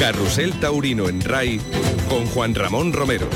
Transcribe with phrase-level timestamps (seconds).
[0.00, 1.60] Carrusel Taurino en RAI
[2.08, 3.28] con Juan Ramón Romero.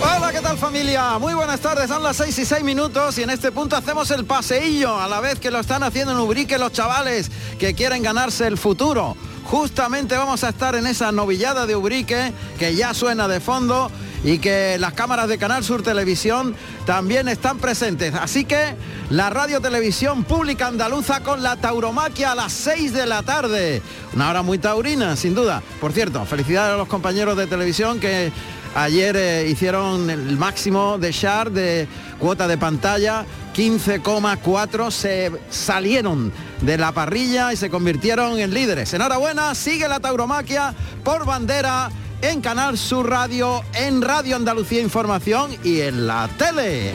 [0.00, 1.18] Hola, ¿qué tal familia?
[1.18, 4.24] Muy buenas tardes, son las 6 y 6 minutos y en este punto hacemos el
[4.24, 7.28] paseillo a la vez que lo están haciendo en Ubrique los chavales
[7.58, 9.16] que quieren ganarse el futuro.
[9.42, 13.90] Justamente vamos a estar en esa novillada de Ubrique que ya suena de fondo
[14.24, 16.54] y que las cámaras de Canal Sur Televisión
[16.86, 18.14] también están presentes.
[18.14, 18.74] Así que
[19.10, 23.82] la Radio Televisión Pública Andaluza con la tauromaquia a las 6 de la tarde.
[24.14, 25.62] Una hora muy taurina, sin duda.
[25.80, 28.32] Por cierto, felicidades a los compañeros de televisión que
[28.74, 36.32] ayer eh, hicieron el máximo de share de cuota de pantalla 15,4 se salieron
[36.62, 38.94] de la parrilla y se convirtieron en líderes.
[38.94, 41.90] Enhorabuena, sigue la tauromaquia por bandera
[42.22, 46.92] en Canal Sur Radio, en Radio Andalucía Información y en la tele.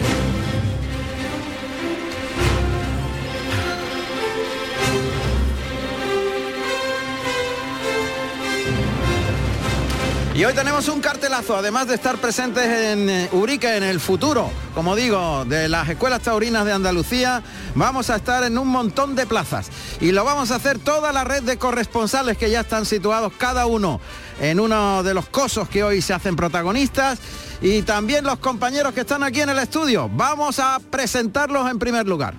[10.33, 14.51] Y hoy tenemos un cartelazo, además de estar presentes en eh, Urique en el futuro,
[14.75, 17.41] como digo, de las escuelas taurinas de Andalucía,
[17.73, 19.71] vamos a estar en un montón de plazas.
[19.99, 23.65] Y lo vamos a hacer toda la red de corresponsales que ya están situados cada
[23.65, 23.99] uno
[24.39, 27.19] en uno de los cosos que hoy se hacen protagonistas.
[27.61, 30.09] Y también los compañeros que están aquí en el estudio.
[30.13, 32.35] Vamos a presentarlos en primer lugar.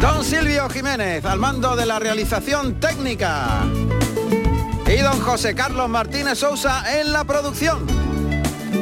[0.00, 3.64] Don Silvio Jiménez, al mando de la realización técnica
[4.86, 7.84] y don José Carlos Martínez Sousa en la producción.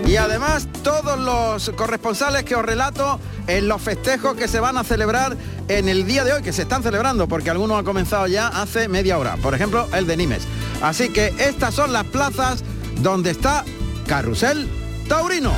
[0.06, 4.84] Y además todos los corresponsales que os relato en los festejos que se van a
[4.84, 5.36] celebrar
[5.68, 8.88] en el día de hoy, que se están celebrando, porque algunos han comenzado ya hace
[8.88, 9.36] media hora.
[9.36, 10.42] Por ejemplo, el de Nimes.
[10.82, 12.62] Así que estas son las plazas
[13.02, 13.64] donde está
[14.06, 14.68] Carrusel
[15.08, 15.52] Taurino.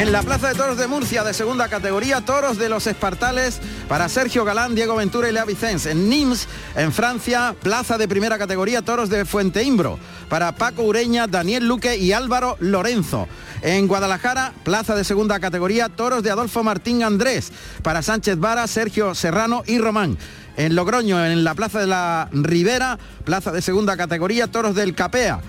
[0.00, 4.08] En la Plaza de Toros de Murcia de segunda categoría, toros de los Espartales para
[4.08, 5.84] Sergio Galán, Diego Ventura y Lea Vicens.
[5.84, 9.98] En Nimes, en Francia, plaza de primera categoría, toros de Fuente Imbro
[10.30, 13.28] para Paco Ureña, Daniel Luque y Álvaro Lorenzo.
[13.62, 19.14] En Guadalajara, plaza de segunda categoría, toros de Adolfo Martín Andrés para Sánchez Vara, Sergio
[19.14, 20.16] Serrano y Román.
[20.56, 25.40] En Logroño, en la Plaza de la Ribera, plaza de segunda categoría, toros del Capea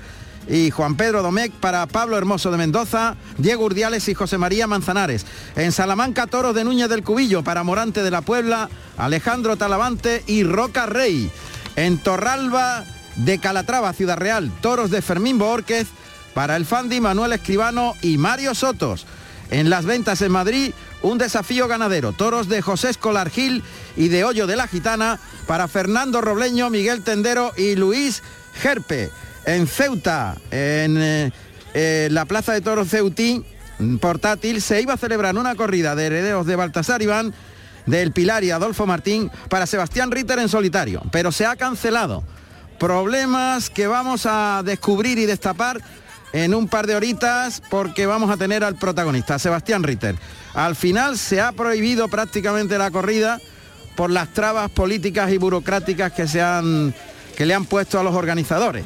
[0.47, 5.25] y Juan Pedro Domecq para Pablo Hermoso de Mendoza, Diego Urdiales y José María Manzanares.
[5.55, 10.43] En Salamanca, toros de Núñez del Cubillo para Morante de la Puebla, Alejandro Talavante y
[10.43, 11.31] Roca Rey.
[11.75, 12.83] En Torralba
[13.15, 15.87] de Calatrava, Ciudad Real, toros de Fermín Borquez
[16.33, 19.05] para el Fandi, Manuel Escribano y Mario Sotos.
[19.49, 22.13] En las ventas en Madrid, un desafío ganadero.
[22.13, 23.63] Toros de José Escolar Gil
[23.97, 29.09] y de Hoyo de la Gitana para Fernando Robleño, Miguel Tendero y Luis Gerpe
[29.45, 31.31] en Ceuta, en eh,
[31.73, 33.43] eh, la Plaza de Toros Ceutí,
[33.99, 37.33] portátil, se iba a celebrar una corrida de herederos de Baltasar Iván,
[37.85, 42.23] del Pilar y Adolfo Martín para Sebastián Ritter en solitario, pero se ha cancelado.
[42.77, 45.81] Problemas que vamos a descubrir y destapar
[46.33, 50.15] en un par de horitas porque vamos a tener al protagonista, Sebastián Ritter.
[50.53, 53.39] Al final se ha prohibido prácticamente la corrida
[53.95, 56.93] por las trabas políticas y burocráticas que, se han,
[57.35, 58.85] que le han puesto a los organizadores.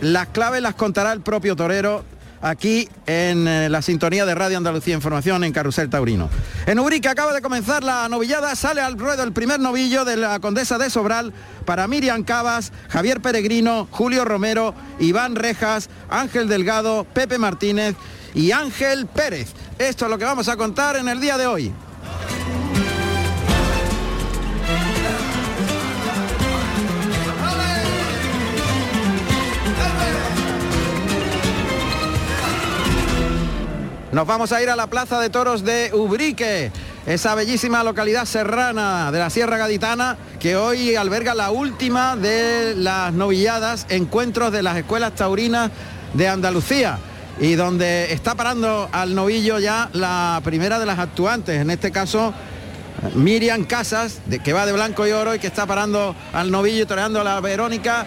[0.00, 2.04] Las claves las contará el propio torero
[2.40, 6.28] aquí en eh, la sintonía de Radio Andalucía Información en Carrusel Taurino.
[6.66, 10.40] En Ubrique acaba de comenzar la novillada, sale al ruedo el primer novillo de la
[10.40, 11.32] Condesa de Sobral
[11.64, 17.96] para Miriam Cabas, Javier Peregrino, Julio Romero, Iván Rejas, Ángel Delgado, Pepe Martínez
[18.34, 19.52] y Ángel Pérez.
[19.78, 21.72] Esto es lo que vamos a contar en el día de hoy.
[34.12, 36.72] Nos vamos a ir a la Plaza de Toros de Ubrique,
[37.06, 43.12] esa bellísima localidad serrana de la Sierra Gaditana que hoy alberga la última de las
[43.12, 45.70] novilladas, encuentros de las escuelas taurinas
[46.14, 46.98] de Andalucía
[47.38, 52.34] y donde está parando al novillo ya la primera de las actuantes, en este caso
[53.14, 56.82] Miriam Casas, de, que va de blanco y oro y que está parando al novillo
[56.82, 58.06] y toreando a la Verónica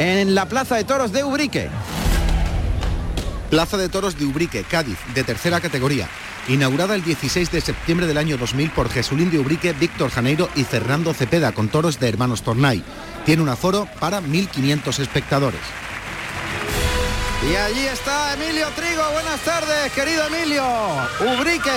[0.00, 1.70] en la Plaza de Toros de Ubrique.
[3.54, 6.08] Plaza de Toros de Ubrique, Cádiz, de tercera categoría.
[6.48, 10.64] Inaugurada el 16 de septiembre del año 2000 por Jesulín de Ubrique, Víctor Janeiro y
[10.64, 12.82] Fernando Cepeda con toros de Hermanos Tornay.
[13.24, 15.60] Tiene un aforo para 1.500 espectadores.
[17.48, 19.08] Y allí está Emilio Trigo.
[19.12, 20.64] Buenas tardes, querido Emilio.
[21.20, 21.70] Ubrique.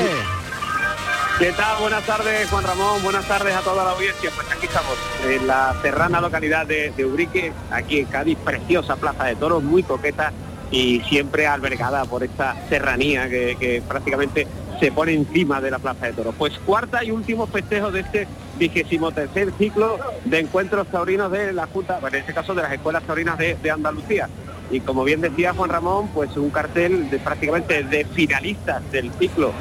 [1.37, 1.79] ¿Qué tal?
[1.79, 3.03] Buenas tardes, Juan Ramón.
[3.03, 4.31] Buenas tardes a toda la audiencia.
[4.33, 4.97] Pues aquí estamos,
[5.27, 9.83] en la serrana localidad de, de Ubrique, aquí en Cádiz, preciosa plaza de toros, muy
[9.83, 10.33] coqueta
[10.71, 14.47] y siempre albergada por esta serranía que, prácticamente
[14.79, 16.35] se pone encima de la Plaza de Toros.
[16.37, 18.27] Pues cuarta y último festejo de este
[18.59, 23.03] vigésimo tercer ciclo de encuentros taurinos de la Junta, en este caso de las escuelas
[23.03, 24.29] taurinas de, Andalucía.
[24.69, 29.51] Y como bien decía Juan Ramón, pues un cartel prácticamente de finalistas del ciclo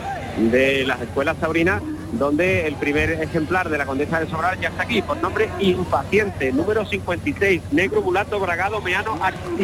[0.50, 1.80] de las escuelas taurinas
[2.12, 6.52] donde el primer ejemplar de la Condesa de Sobral ya está aquí, por nombre Impaciente,
[6.52, 9.18] número 56, negro, mulato, bragado, meano,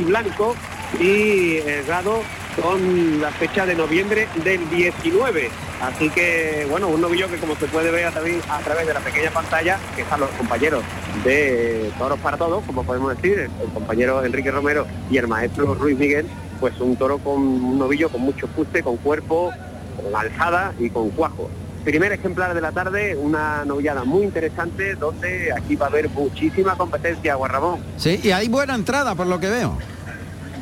[0.07, 0.57] blanco
[1.01, 2.23] y errado
[2.61, 5.51] con la fecha de noviembre del 19.
[5.81, 9.01] Así que, bueno, un novillo que como se puede ver través, a través de la
[9.01, 10.83] pequeña pantalla, que están los compañeros
[11.25, 15.99] de Toros para Todos, como podemos decir, el, compañero Enrique Romero y el maestro Ruiz
[15.99, 16.27] Miguel,
[16.61, 19.51] pues un toro con un novillo con mucho fuste, con cuerpo,
[19.97, 21.51] con alzada y con cuajo
[21.83, 26.77] primer ejemplar de la tarde, una novillada muy interesante donde aquí va a haber muchísima
[26.77, 27.81] competencia, Guarramón.
[27.97, 29.77] Sí, y hay buena entrada por lo que veo.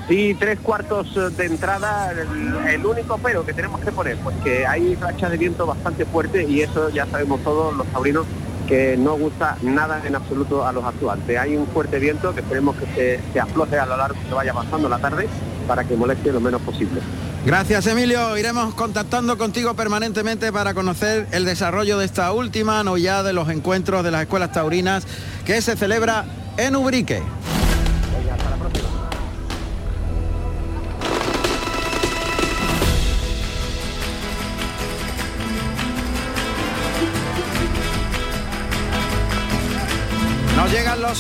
[0.08, 4.96] Sí, tres cuartos de entrada, el, único pero que tenemos que poner, pues que hay
[4.96, 8.26] racha de viento bastante fuerte y eso ya sabemos todos los taurinos
[8.66, 11.38] que no gusta nada en absoluto a los actuantes.
[11.38, 14.52] Hay un fuerte viento que esperemos que se, se afloje a lo largo que vaya
[14.52, 15.28] pasando la tarde
[15.66, 17.00] para que moleste lo menos posible.
[17.44, 23.32] Gracias Emilio, iremos contactando contigo permanentemente para conocer el desarrollo de esta última novillada de
[23.32, 25.04] los encuentros de las escuelas taurinas
[25.46, 26.26] que se celebra
[26.58, 27.22] en Ubrique.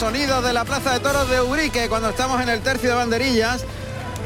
[0.00, 3.66] Sonidos de la Plaza de Toros de Ubrique cuando estamos en el tercio de banderillas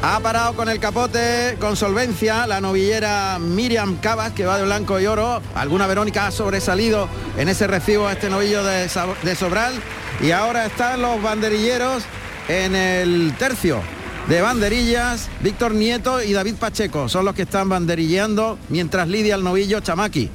[0.01, 5.01] ha parado con el capote con solvencia la novillera Miriam Cabas, que va de blanco
[5.01, 5.41] y oro.
[5.53, 8.87] Alguna Verónica ha sobresalido en ese recibo a este novillo de,
[9.35, 9.73] Sobral.
[10.21, 12.03] Y ahora están los banderilleros
[12.47, 13.81] en el tercio
[14.29, 15.27] de banderillas.
[15.41, 20.31] Víctor Nieto y David Pacheco son los que están banderilleando mientras lidia el novillo Chamaki.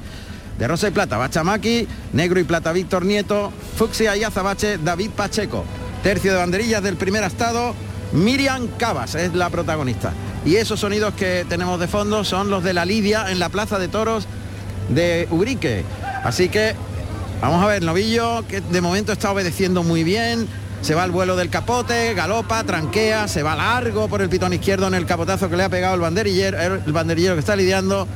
[0.57, 5.11] De rosa y plata va Chamaki, negro y plata Víctor Nieto, fucsia y azabache David
[5.11, 5.65] Pacheco.
[6.03, 7.73] Tercio de banderillas del primer estado,
[8.11, 10.13] Miriam Cabas es la protagonista.
[10.45, 13.79] Y esos sonidos que tenemos de fondo son los de la Lidia en la Plaza
[13.79, 14.27] de Toros
[14.89, 15.83] de Ubrique.
[16.23, 16.75] Así que
[17.41, 20.47] vamos a ver, novillo que de momento está obedeciendo muy bien.
[20.81, 24.87] Se va al vuelo del capote, galopa, tranquea, se va largo por el pitón izquierdo
[24.87, 28.07] en el capotazo que le ha pegado el banderillero, el banderillero que está lidiando.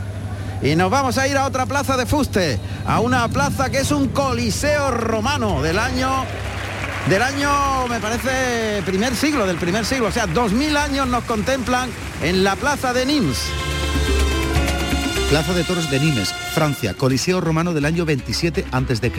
[0.61, 3.91] Y nos vamos a ir a otra plaza de fuste, a una plaza que es
[3.91, 6.25] un coliseo romano del año
[7.09, 10.07] del año, me parece, primer siglo, del primer siglo.
[10.07, 11.89] O sea, dos mil años nos contemplan
[12.23, 13.37] en la plaza de Nimes.
[15.29, 19.11] Plaza de Toros de Nimes, Francia, Coliseo Romano del año 27 a.C.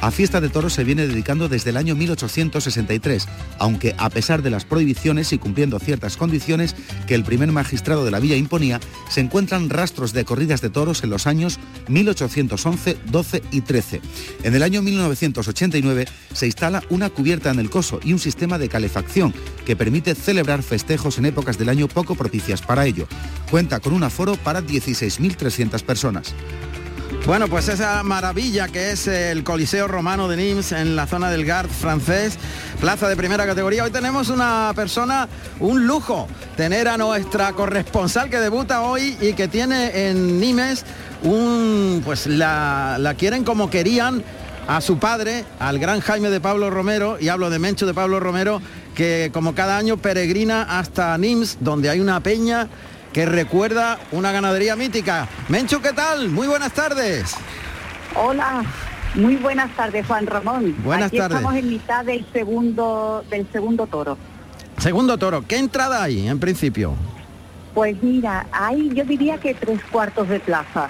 [0.00, 3.28] A fiesta de toros se viene dedicando desde el año 1863,
[3.58, 6.74] aunque a pesar de las prohibiciones y cumpliendo ciertas condiciones
[7.06, 11.02] que el primer magistrado de la villa imponía, se encuentran rastros de corridas de toros
[11.04, 11.58] en los años
[11.88, 14.00] 1811, 12 y 13.
[14.44, 18.68] En el año 1989 se instala una cubierta en el coso y un sistema de
[18.68, 19.34] calefacción
[19.64, 23.06] que permite celebrar festejos en épocas del año poco propicias para ello.
[23.50, 26.34] Cuenta con un aforo para 16.000 1.300 personas.
[27.26, 31.44] Bueno, pues esa maravilla que es el Coliseo Romano de Nimes en la zona del
[31.44, 32.38] Gard francés,
[32.80, 33.84] plaza de primera categoría.
[33.84, 35.28] Hoy tenemos una persona,
[35.60, 40.84] un lujo, tener a nuestra corresponsal que debuta hoy y que tiene en Nimes
[41.22, 44.22] un, pues la, la quieren como querían
[44.66, 48.20] a su padre, al gran Jaime de Pablo Romero, y hablo de Mencho de Pablo
[48.20, 48.60] Romero,
[48.94, 52.68] que como cada año peregrina hasta Nimes, donde hay una peña
[53.18, 55.26] que recuerda una ganadería mítica.
[55.48, 56.28] Menchu, ¿qué tal?
[56.28, 57.34] Muy buenas tardes.
[58.14, 58.62] Hola,
[59.16, 60.76] muy buenas tardes, Juan Ramón.
[60.84, 61.38] Buenas Aquí tardes.
[61.38, 64.16] Estamos en mitad del segundo del segundo toro.
[64.76, 66.94] Segundo toro, ¿qué entrada hay en principio?
[67.74, 70.88] Pues mira, hay yo diría que tres cuartos de plaza.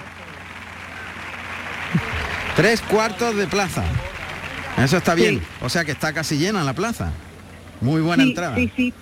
[2.55, 3.83] Tres cuartos de plaza.
[4.77, 5.41] Eso está bien.
[5.63, 7.11] O sea que está casi llena la plaza.
[7.81, 8.53] Muy buena entrada.
[8.55, 8.93] Sí, sí,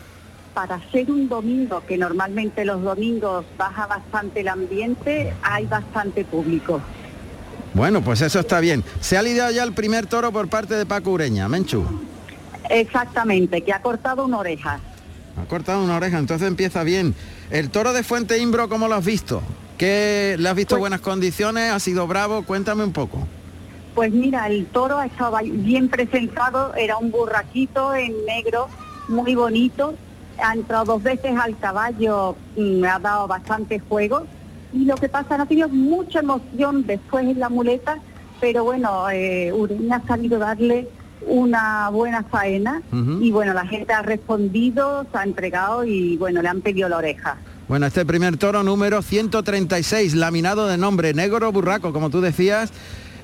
[0.57, 6.81] para ser un domingo, que normalmente los domingos baja bastante el ambiente, hay bastante público.
[7.75, 8.83] Bueno, pues eso está bien.
[8.99, 11.85] Se ha lidiado ya el primer toro por parte de Paco Ureña, Menchu.
[12.71, 14.79] Exactamente, que ha cortado una oreja.
[15.39, 17.13] Ha cortado una oreja, entonces empieza bien.
[17.51, 19.43] El toro de Fuente Imbro, ¿cómo lo has visto?
[19.77, 21.71] ¿Qué le has visto Pues- buenas condiciones?
[21.71, 22.41] ¿Ha sido bravo?
[22.41, 23.27] Cuéntame un poco.
[23.93, 28.69] Pues mira, el toro ha estado bien presentado, era un burraquito en negro,
[29.07, 29.93] muy bonito,
[30.43, 34.25] ha entrado dos veces al caballo, mm, ha dado bastante juego.
[34.73, 37.99] Y lo que pasa, no ha tenido mucha emoción después en la muleta,
[38.39, 40.87] pero bueno, eh, Ureña ha sabido darle
[41.25, 42.81] una buena faena.
[43.19, 46.97] Y bueno, la gente ha respondido, se ha entregado y bueno, le han pedido la
[46.97, 47.37] oreja.
[47.67, 52.71] Bueno, este primer toro número 136, laminado de nombre Negro Burraco, como tú decías,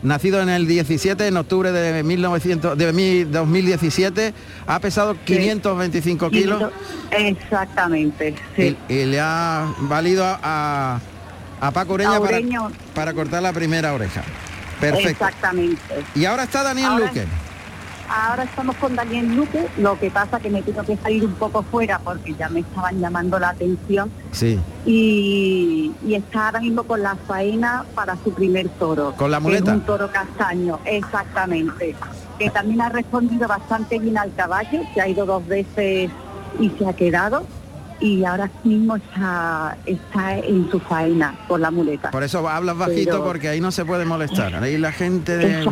[0.03, 4.33] nacido en el 17 en octubre de 1900 de 2017
[4.67, 6.71] ha pesado 525 kilos.
[7.11, 8.77] Exactamente sí.
[8.89, 10.99] y, le ha valido a,
[11.61, 12.19] a Paco Ureña
[12.93, 14.23] para, cortar la primera oreja.
[14.79, 15.25] Perfecto.
[15.25, 16.03] Exactamente.
[16.15, 17.25] Y ahora está Daniel Luque
[18.09, 21.63] ahora estamos con Daniel Luque, lo que pasa que me tengo que salir un poco
[21.63, 24.11] fuera porque ya me estaban llamando la atención.
[24.31, 24.59] Sí.
[24.85, 29.13] Y, está ahora mismo con la faena para su primer toro.
[29.17, 29.73] ¿Con la muleta?
[29.73, 31.95] un toro castaño, exactamente.
[32.37, 36.11] Que también ha respondido bastante bien al caballo, se ha ido dos veces
[36.59, 37.45] y se ha quedado
[37.99, 42.11] y ahora mismo está, está en su faena por la muleta.
[42.11, 44.55] Por eso hablas bajito porque ahí no se puede molestar.
[44.55, 45.63] Ahí la gente de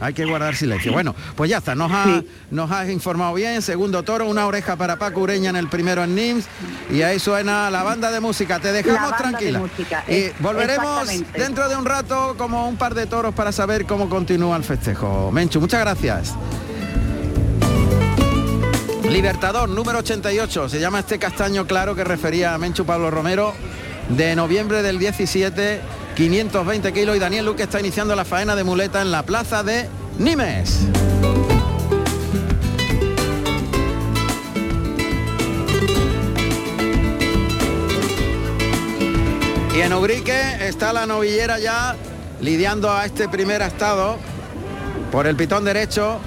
[0.00, 0.92] hay que guardar silencio.
[0.92, 4.96] Bueno, pues ya está, nos, ha, nos has informado bien, segundo toro, una oreja para
[4.96, 6.46] Paco Ureña en el primero en NIMS
[6.90, 9.62] y ahí suena la banda de música, te dejamos tranquila.
[10.08, 14.56] y volveremos dentro de un rato como un par de toros para saber cómo continúa
[14.56, 15.30] el festejo.
[15.32, 16.34] Menchu, muchas gracias.
[19.08, 23.54] Libertador número 88, se llama este castaño claro que refería a Menchu Pablo Romero,
[24.08, 25.80] de noviembre del 17
[26.14, 29.88] 520 kilos y Daniel Luque está iniciando la faena de muleta en la plaza de
[30.18, 30.86] Nimes.
[39.76, 41.96] Y en Ubrique está la novillera ya
[42.40, 44.16] lidiando a este primer estado
[45.10, 46.20] por el pitón derecho.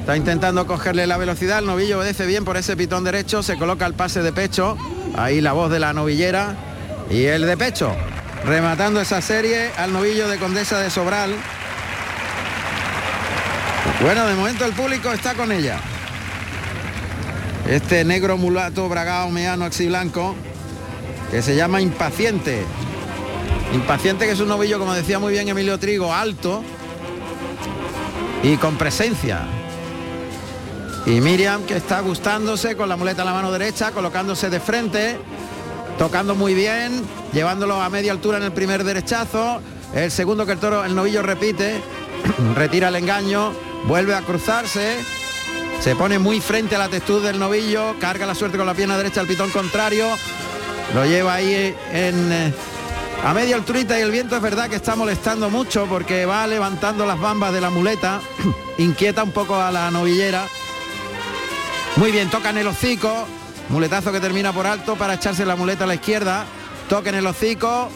[0.00, 3.86] Está intentando cogerle la velocidad, el novillo obedece bien por ese pitón derecho, se coloca
[3.86, 4.76] el pase de pecho,
[5.16, 6.54] ahí la voz de la novillera
[7.10, 7.92] y el de pecho
[8.46, 11.34] rematando esa serie al novillo de Condesa de Sobral.
[14.00, 15.80] Bueno, de momento el público está con ella.
[17.68, 20.36] Este negro mulato bragado meano axiblanco
[21.32, 22.62] que se llama Impaciente.
[23.74, 26.62] Impaciente que es un novillo, como decía muy bien Emilio Trigo, alto
[28.44, 29.40] y con presencia.
[31.04, 35.18] Y Miriam que está gustándose con la muleta en la mano derecha, colocándose de frente
[35.98, 37.02] tocando muy bien,
[37.36, 39.60] llevándolo a media altura en el primer derechazo.
[39.94, 41.82] El segundo que el toro, el novillo repite,
[42.56, 43.52] retira el engaño,
[43.84, 44.96] vuelve a cruzarse,
[45.80, 48.96] se pone muy frente a la textura del novillo, carga la suerte con la pierna
[48.96, 50.06] derecha al pitón contrario,
[50.94, 52.54] lo lleva ahí en eh,
[53.22, 57.04] a media alturita y el viento es verdad que está molestando mucho porque va levantando
[57.04, 58.22] las bambas de la muleta,
[58.78, 60.46] inquieta un poco a la novillera.
[61.96, 63.26] Muy bien, toca en el hocico,
[63.68, 66.46] Muletazo que termina por alto para echarse la muleta a la izquierda.
[66.88, 67.90] Toque en el hocico.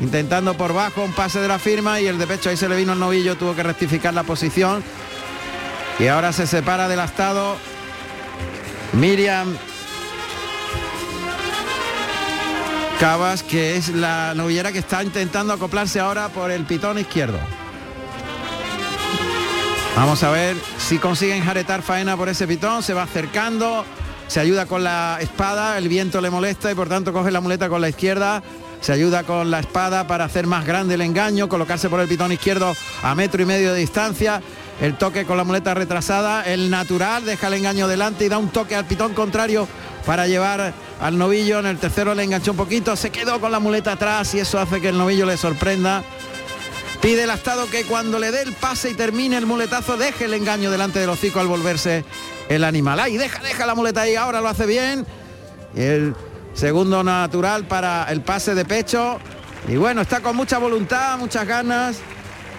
[0.00, 2.76] Intentando por bajo un pase de la firma y el de pecho ahí se le
[2.76, 4.82] vino el novillo, tuvo que rectificar la posición.
[6.00, 7.56] Y ahora se separa del astado
[8.92, 9.56] Miriam
[12.98, 17.38] Cabas, que es la novillera que está intentando acoplarse ahora por el pitón izquierdo.
[19.96, 23.84] Vamos a ver si consiguen jaretar faena por ese pitón, se va acercando,
[24.28, 27.68] se ayuda con la espada, el viento le molesta y por tanto coge la muleta
[27.68, 28.42] con la izquierda,
[28.80, 32.32] se ayuda con la espada para hacer más grande el engaño, colocarse por el pitón
[32.32, 34.42] izquierdo a metro y medio de distancia,
[34.80, 38.48] el toque con la muleta retrasada, el natural, deja el engaño delante y da un
[38.48, 39.68] toque al pitón contrario
[40.04, 43.58] para llevar al novillo, en el tercero le enganchó un poquito, se quedó con la
[43.58, 46.02] muleta atrás y eso hace que el novillo le sorprenda.
[47.00, 50.34] Pide el astado que cuando le dé el pase y termine el muletazo deje el
[50.34, 52.04] engaño delante del hocico al volverse
[52.48, 53.00] el animal.
[53.00, 55.06] Ahí, deja, deja la muleta ahí, ahora lo hace bien.
[55.74, 56.14] El
[56.54, 59.18] segundo natural para el pase de pecho.
[59.68, 61.98] Y bueno, está con mucha voluntad, muchas ganas.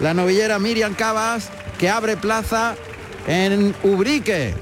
[0.00, 2.74] La novillera Miriam Cabas, que abre plaza
[3.26, 4.54] en Ubrique,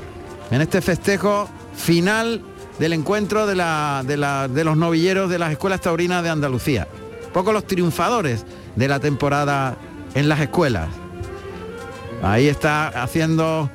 [0.50, 2.42] en este festejo final
[2.78, 6.86] del encuentro de, la, de, la, de los novilleros de las escuelas taurinas de Andalucía.
[7.32, 8.44] Poco los triunfadores
[8.76, 9.76] de la temporada
[10.14, 10.88] en las escuelas.
[12.22, 13.70] Ahí está haciendo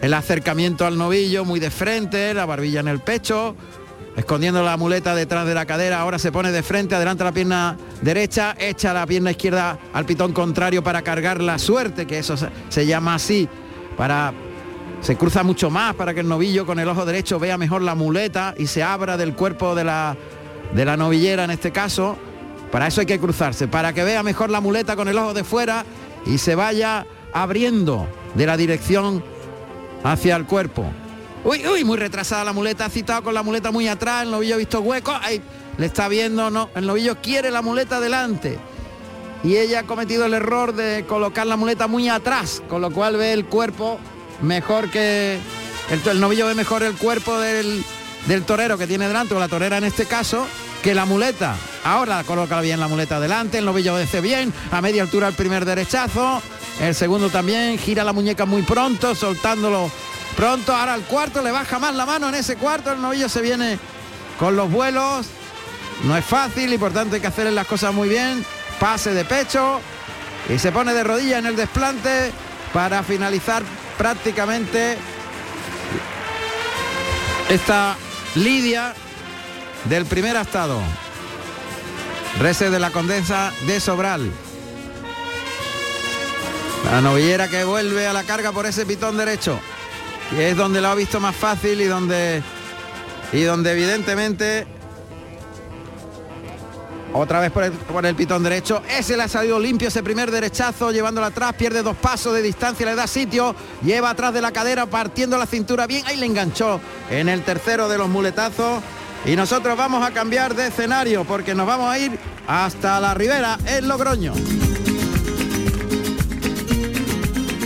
[0.00, 3.56] el acercamiento al novillo muy de frente, la barbilla en el pecho,
[4.16, 7.76] escondiendo la muleta detrás de la cadera, ahora se pone de frente, adelanta la pierna
[8.00, 12.34] derecha, echa la pierna izquierda al pitón contrario para cargar la suerte, que eso
[12.68, 13.48] se, llama así,
[13.96, 14.32] para
[15.00, 17.94] se cruza mucho más para que el novillo con el ojo derecho vea mejor la
[17.94, 20.16] muleta y se abra del cuerpo de la,
[20.74, 22.16] de la novillera en este caso.
[22.72, 25.44] Para eso hay que cruzarse, para que vea mejor la muleta con el ojo de
[25.44, 25.84] fuera
[26.24, 29.22] y se vaya abriendo de la dirección
[30.02, 30.84] hacia el cuerpo.
[31.44, 34.54] Uy, uy, muy retrasada la muleta, ha citado con la muleta muy atrás, el novillo
[34.56, 35.40] ha visto hueco, ahí
[35.78, 38.58] le está viendo, no, el novillo quiere la muleta delante.
[39.44, 43.16] Y ella ha cometido el error de colocar la muleta muy atrás, con lo cual
[43.16, 43.98] ve el cuerpo
[44.42, 45.38] mejor que
[45.90, 47.84] el, novillo ve mejor el cuerpo del,
[48.26, 50.46] del torero que tiene delante, o la torera en este caso,
[50.82, 51.54] que la muleta.
[51.86, 55.64] Ahora coloca bien la muleta delante, el novillo obedece bien, a media altura el primer
[55.64, 56.42] derechazo,
[56.80, 59.88] el segundo también, gira la muñeca muy pronto, soltándolo
[60.36, 63.40] pronto, ahora el cuarto le baja más la mano en ese cuarto, el novillo se
[63.40, 63.78] viene
[64.36, 65.28] con los vuelos,
[66.02, 68.44] no es fácil y por tanto hay que hacer las cosas muy bien,
[68.80, 69.80] pase de pecho
[70.52, 72.32] y se pone de rodilla en el desplante
[72.72, 73.62] para finalizar
[73.96, 74.98] prácticamente
[77.48, 77.96] esta
[78.34, 78.92] lidia
[79.84, 80.80] del primer estado.
[82.40, 84.30] Rese de la Condesa de Sobral.
[86.90, 89.58] La novillera que vuelve a la carga por ese pitón derecho,
[90.30, 92.42] que es donde lo ha visto más fácil y donde
[93.32, 94.66] y donde evidentemente
[97.12, 98.82] otra vez por el, por el, pitón derecho.
[98.88, 102.84] Ese le ha salido limpio ese primer derechazo, llevándolo atrás, pierde dos pasos de distancia,
[102.84, 106.04] le da sitio, lleva atrás de la cadera, partiendo la cintura bien.
[106.06, 108.82] Ahí le enganchó en el tercero de los muletazos.
[109.24, 113.58] Y nosotros vamos a cambiar de escenario porque nos vamos a ir hasta la ribera
[113.66, 114.32] en Logroño.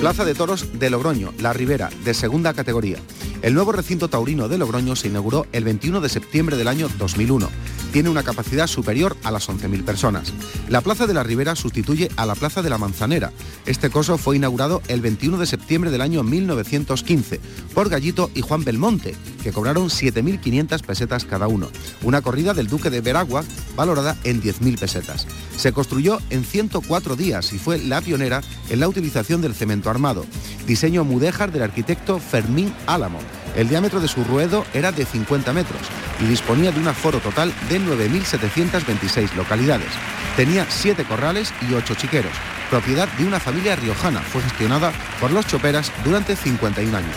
[0.01, 2.97] Plaza de Toros de Logroño, La Ribera, de segunda categoría.
[3.43, 7.51] El nuevo recinto taurino de Logroño se inauguró el 21 de septiembre del año 2001.
[7.93, 10.33] Tiene una capacidad superior a las 11.000 personas.
[10.69, 13.33] La Plaza de la Ribera sustituye a la Plaza de la Manzanera.
[13.67, 17.41] Este coso fue inaugurado el 21 de septiembre del año 1915
[17.75, 21.69] por Gallito y Juan Belmonte, que cobraron 7.500 pesetas cada uno.
[22.03, 23.45] Una corrida del Duque de Veragua
[23.77, 25.27] valorada en 10.000 pesetas.
[25.57, 30.27] Se construyó en 104 días y fue la pionera en la utilización del cemento armado.
[30.67, 33.19] Diseño mudéjar del arquitecto Fermín Álamo.
[33.57, 35.81] El diámetro de su ruedo era de 50 metros
[36.21, 39.89] y disponía de un aforo total de 9.726 localidades.
[40.37, 42.33] Tenía 7 corrales y 8 chiqueros,
[42.71, 44.21] propiedad de una familia riojana.
[44.21, 47.17] Fue gestionada por los choperas durante 51 años.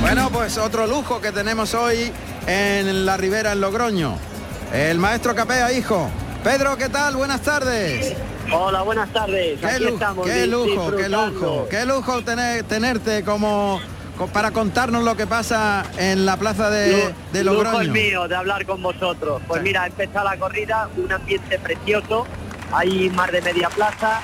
[0.00, 2.12] Bueno, pues otro lujo que tenemos hoy
[2.46, 4.18] en la Ribera, en Logroño.
[4.72, 6.10] El maestro Capea, hijo.
[6.42, 7.16] Pedro, ¿qué tal?
[7.16, 8.12] Buenas tardes.
[8.52, 9.58] Hola, buenas tardes.
[9.60, 10.26] Qué, Aquí lujo, estamos.
[10.26, 13.93] qué lujo, qué lujo, qué lujo tener, tenerte como co-
[14.32, 17.80] para contarnos lo que pasa en la plaza de, Lu- de lujo Logroño.
[17.80, 19.42] el mío de hablar con vosotros.
[19.46, 19.64] Pues Sí.
[19.68, 22.26] mira, ha empezado la corrida, un ambiente precioso,
[22.72, 24.20] hay más de media plaza,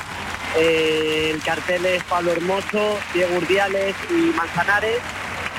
[0.59, 4.99] eh, el cartel es Pablo Hermoso, Diego Urdiales y Manzanares,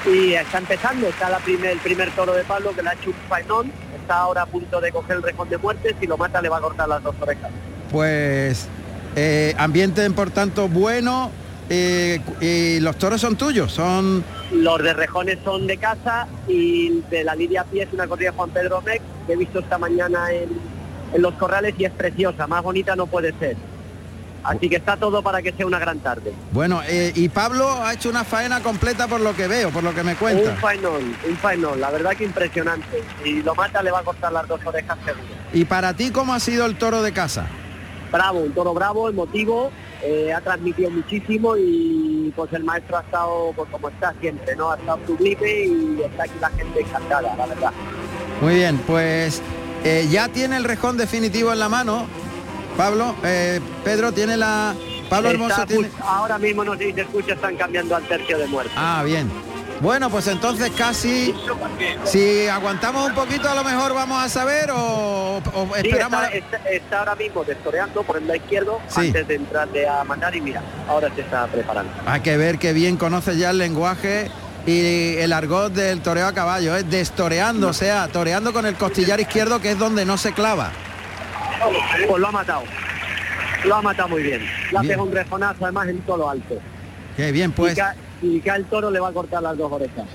[0.06, 3.10] y está empezando, está la primer, el primer toro de Pablo que le ha hecho
[3.12, 6.42] un faenón, está ahora a punto de coger el rejón de muerte, si lo mata
[6.42, 7.52] le va a cortar las dos orejas.
[7.92, 8.68] Pues
[9.16, 11.32] eh, ambiente por tanto bueno
[11.74, 17.24] eh, y los toros son tuyos, son Los de rejones son de casa y de
[17.24, 20.32] la Lidia Pie es una corrida de Juan Pedro Mec que he visto esta mañana
[20.32, 20.50] en,
[21.14, 23.56] en los corrales y es preciosa, más bonita no puede ser.
[24.44, 26.34] Así que está todo para que sea una gran tarde.
[26.52, 29.94] bueno eh, y Pablo ha hecho una faena completa por lo que veo, por lo
[29.94, 30.52] que me cuenta.
[30.52, 33.04] Un faenón, un faenón, la verdad que impresionante.
[33.24, 35.28] Si lo mata le va a cortar las dos orejas seguro.
[35.54, 37.46] Y para ti cómo ha sido el toro de casa?
[38.12, 39.72] Bravo, un toro bravo, emotivo,
[40.04, 44.72] eh, ha transmitido muchísimo y pues el maestro ha estado pues como está siempre, ¿no?
[44.72, 47.72] Ha estado sublime y está aquí la gente encantada, la verdad.
[48.42, 49.42] Muy bien, pues
[49.84, 52.06] eh, ya tiene el rejón definitivo en la mano.
[52.78, 54.76] Pablo, eh, Pedro tiene la.
[55.10, 55.90] Pablo Hermoso tiene.
[56.02, 58.72] Ahora mismo no sé si se escucha, están cambiando al tercio de muerte.
[58.76, 59.30] Ah, bien.
[59.82, 61.34] Bueno, pues entonces casi,
[62.04, 66.24] si aguantamos un poquito, a lo mejor vamos a saber o, o Sí, esperamos.
[66.26, 69.08] está, está- está ahora mismo destoreando por el lado izquierdo Sí.
[69.08, 71.92] antes de entrarle a mandar y mira, ahora se está preparando.
[72.06, 74.30] Hay que ver que bien conoce ya el lenguaje
[74.68, 79.20] y el argot del toreo a caballo, es destoreando, o sea, toreando con el costillar
[79.20, 80.70] izquierdo que es donde no se clava.
[82.08, 82.64] Pues lo ha matado.
[83.66, 84.42] Lo ha matado muy bien.
[84.72, 84.90] Le ha Bien.
[84.94, 86.56] pegado un rejonazo además en todo lo alto.
[87.18, 87.82] Qué bien, pues y,
[88.22, 90.06] y que al toro le va a cortar las dos orejas.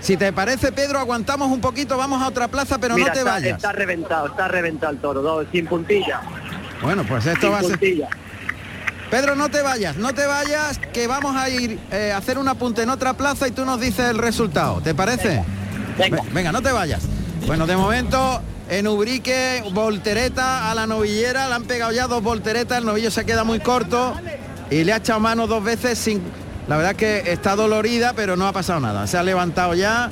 [0.00, 3.18] si te parece, Pedro, aguantamos un poquito, vamos a otra plaza, pero Mira, no te
[3.20, 3.56] está, vayas.
[3.56, 6.20] está reventado, está reventado el toro, dos, sin puntilla.
[6.82, 7.78] Bueno, pues esto Sin va a ser...
[9.10, 12.48] Pedro, no te vayas, no te vayas, que vamos a ir eh, a hacer un
[12.48, 14.80] apunte en otra plaza y tú nos dices el resultado.
[14.80, 15.42] ¿Te parece?
[15.96, 16.22] Venga.
[16.22, 17.02] Ve- Venga, no te vayas.
[17.46, 22.78] Bueno, de momento en Ubrique, voltereta a la novillera, le han pegado ya dos volteretas,
[22.78, 24.12] el novillo se queda muy corto
[24.70, 26.20] y le ha echado mano dos veces sin...
[26.68, 29.06] La verdad es que está dolorida, pero no ha pasado nada.
[29.06, 30.10] Se ha levantado ya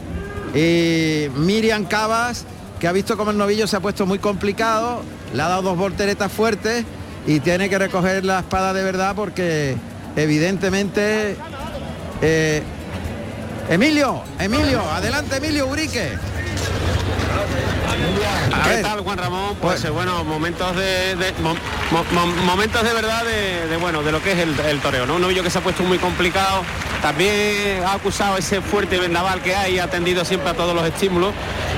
[0.55, 2.45] y Miriam Cabas,
[2.79, 5.77] que ha visto como el novillo se ha puesto muy complicado, le ha dado dos
[5.77, 6.85] volteretas fuertes
[7.27, 9.77] y tiene que recoger la espada de verdad porque
[10.17, 11.37] evidentemente...
[12.23, 12.63] eh,
[13.69, 16.13] Emilio, Emilio, adelante Emilio Urique.
[18.65, 19.57] ¿Qué tal, Juan Ramón?
[19.61, 21.55] Pues, Pues- eh, bueno, momentos de, de- mo-
[21.91, 25.07] mo- mo- momentos de verdad de, de, bueno de lo que es el, el toreo,
[25.07, 25.15] ¿no?
[25.17, 26.63] Un novillo que se ha puesto muy complicado.
[27.03, 31.33] También ha acusado ese fuerte vendaval que hay, ha atendido siempre a todos los estímulos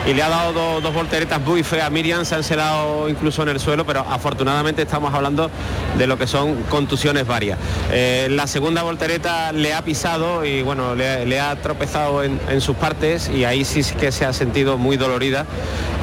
[0.06, 3.42] y le ha dado dos, dos volteretas muy feas a Miriam, se han selado incluso
[3.42, 5.50] en el suelo, pero afortunadamente estamos hablando
[5.98, 7.58] de lo que son contusiones varias.
[7.90, 12.76] Eh, la segunda voltereta le ha pisado y bueno, le, ha tropezado en, en sus
[12.76, 15.44] partes y ahí sí que se ha sentido muy dolorida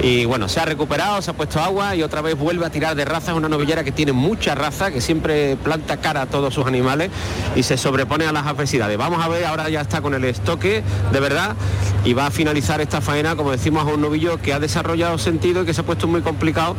[0.01, 2.95] y bueno, se ha recuperado, se ha puesto agua y otra vez vuelve a tirar
[2.95, 6.53] de raza, es una novillera que tiene mucha raza, que siempre planta cara a todos
[6.53, 7.09] sus animales
[7.55, 8.97] y se sobrepone a las adversidades.
[8.97, 11.55] Vamos a ver, ahora ya está con el estoque, de verdad,
[12.03, 15.65] y va a finalizar esta faena, como decimos, un novillo que ha desarrollado sentido y
[15.65, 16.75] que se ha puesto muy complicado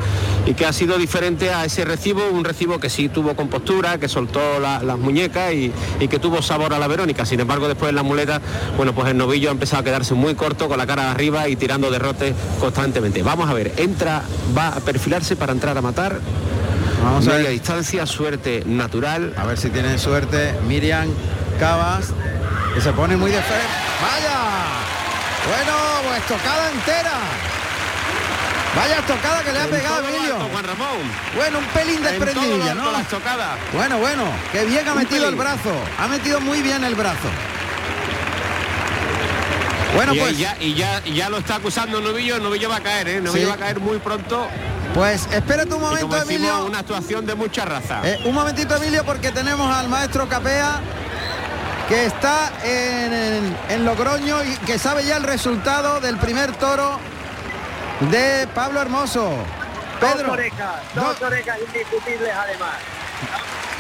[0.47, 4.09] y que ha sido diferente a ese recibo, un recibo que sí tuvo compostura, que
[4.09, 7.25] soltó la- las muñecas y, y que tuvo sabor a la Verónica.
[7.27, 8.41] Sin embargo, después en la muleta,
[8.77, 11.57] bueno, pues el novillo ha empezado a quedarse muy corto, con la cara arriba y
[11.57, 13.23] tirando derrotes constantemente.
[13.23, 14.23] Vamos a ver, entra,
[14.57, 16.19] va a perfilarse para entrar a matar.
[17.03, 17.51] Vamos a ver.
[17.51, 19.35] distancia, suerte natural.
[19.37, 20.55] A ver si tienen suerte.
[20.67, 21.09] Miriam
[21.61, 22.13] Cabas,
[22.75, 23.61] que se pone muy de fe.
[24.01, 24.39] ¡Vaya!
[25.47, 25.74] Bueno,
[26.27, 27.13] pues tocada entera.
[28.77, 30.35] Vaya tocada que le ha pegado Emilio.
[30.35, 30.99] alto, Juan Ramón.
[31.37, 32.25] Bueno, un pelín alto
[32.75, 32.93] ¿no?
[33.73, 35.73] Bueno, bueno, que bien ha metido el brazo.
[35.99, 37.29] Ha metido muy bien el brazo.
[39.95, 42.69] Bueno, y, pues, ya, y ya, y ya lo está acusando el novillo, el novillo
[42.69, 43.17] va a caer, ¿eh?
[43.19, 43.49] el novillo Sí.
[43.49, 44.49] va a caer muy pronto.
[44.93, 46.65] pues espérate un momento, decimos, Emilio.
[46.67, 48.01] una actuación de mucha raza.
[48.03, 50.81] Eh, un momentito, Emilio, porque tenemos al maestro Capea
[51.89, 56.99] que está en, en- en Logroño y que sabe ya el resultado del primer toro
[58.11, 59.31] de Pablo Hermoso.
[60.01, 62.75] Pedro, dos orejas, dos orejas indiscutibles además.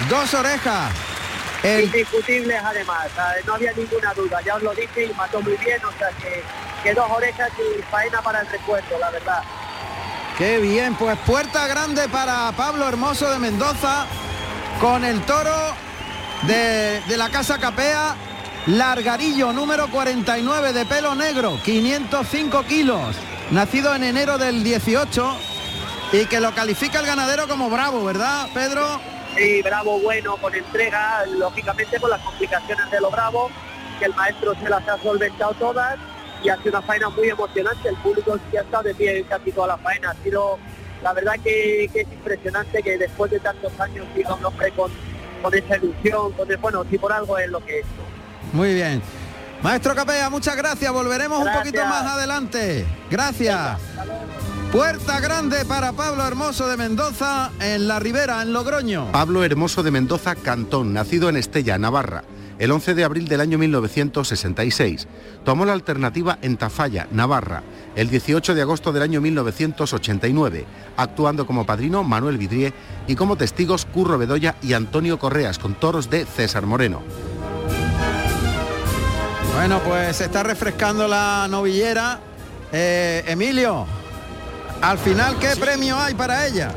[0.08, 0.92] dos orejas.
[1.62, 3.06] El- Indiscutibles además,
[3.46, 6.42] no había ninguna duda, ya os lo dije y mató muy bien, o sea que,
[6.82, 9.42] que dos orejas y faena para el recuerdo, la verdad.
[10.36, 14.04] Qué bien, pues puerta grande para Pablo Hermoso de Mendoza
[14.80, 15.54] con el toro
[16.42, 18.16] de, de la Casa Capea,
[18.66, 23.16] Largarillo número 49 de pelo negro, 505 kilos,
[23.50, 25.36] nacido en enero del 18
[26.12, 29.00] y que lo califica el ganadero como bravo, ¿verdad, Pedro?
[29.36, 33.50] Y bravo, bueno, con entrega, lógicamente con las complicaciones de lo bravo,
[33.98, 35.98] que el maestro se las ha solventado todas
[36.42, 37.88] y ha sido una faena muy emocionante.
[37.88, 40.10] El público sí ha estado de pie en casi toda la faena.
[40.10, 40.58] Ha sido,
[41.02, 44.92] la verdad que, que es impresionante que después de tantos años siga un hombre con,
[45.44, 47.86] con esa ilusión, con el- bueno, si por algo es lo que es.
[48.52, 49.02] Muy bien.
[49.62, 50.90] Maestro Capea, muchas gracias.
[50.92, 52.86] Volveremos un poquito más adelante.
[53.10, 53.78] Gracias.
[54.72, 59.12] Puerta grande para Pablo Hermoso de Mendoza en la Ribera, en Logroño.
[59.12, 62.24] Pablo Hermoso de Mendoza Cantón, nacido en Estella, Navarra,
[62.58, 65.06] el 11 de abril del año 1966.
[65.44, 67.62] Tomó la alternativa en Tafalla, Navarra,
[67.96, 70.64] el 18 de agosto del año 1989,
[70.96, 72.72] actuando como padrino Manuel Vidrié
[73.06, 77.02] y como testigos Curro Bedoya y Antonio Correas, con toros de César Moreno.
[79.54, 82.20] Bueno, pues se está refrescando la novillera.
[82.72, 83.86] Eh, Emilio,
[84.80, 86.72] al final, ¿qué premio hay para ella?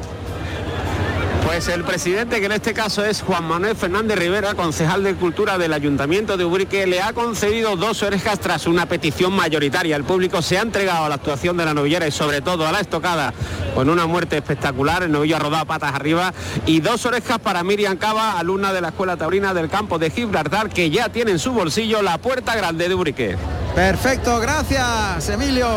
[1.47, 5.57] Pues el presidente, que en este caso es Juan Manuel Fernández Rivera, concejal de Cultura
[5.57, 9.95] del Ayuntamiento de Ubrique, le ha concedido dos orejas tras una petición mayoritaria.
[9.95, 12.73] El público se ha entregado a la actuación de la novillera y sobre todo a
[12.73, 13.33] la estocada
[13.73, 15.03] con una muerte espectacular.
[15.03, 16.33] El novillo ha rodado patas arriba
[16.65, 20.67] y dos orejas para Miriam Cava, alumna de la Escuela Taurina del Campo de Gibraltar,
[20.67, 23.37] que ya tiene en su bolsillo la puerta grande de Ubrique.
[23.73, 25.69] Perfecto, gracias, Emilio,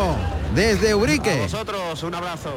[0.53, 1.43] desde A Ubrique.
[1.43, 2.55] vosotros, un abrazo.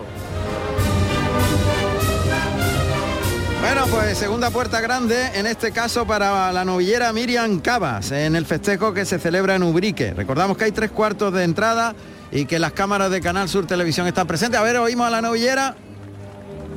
[3.65, 8.45] Bueno, pues segunda puerta grande, en este caso para la novillera Miriam Cabas, en el
[8.45, 10.13] festejo que se celebra en Ubrique.
[10.13, 11.95] Recordamos que hay tres cuartos de entrada
[12.31, 14.61] y que las cámaras de Canal Sur Televisión están presentes.
[14.61, 15.75] A ver, oímos a la novillera.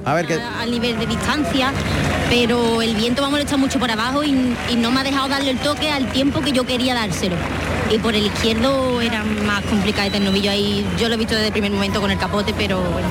[0.06, 0.36] A ver qué...
[0.36, 1.74] a- al nivel de distancia,
[2.30, 5.28] pero el viento me ha molestado mucho por abajo y, y no me ha dejado
[5.28, 7.36] darle el toque al tiempo que yo quería dárselo.
[7.92, 10.88] Y por el izquierdo era más complicado el novillo ahí.
[10.98, 13.10] Yo lo he visto desde el primer momento con el capote, pero bueno,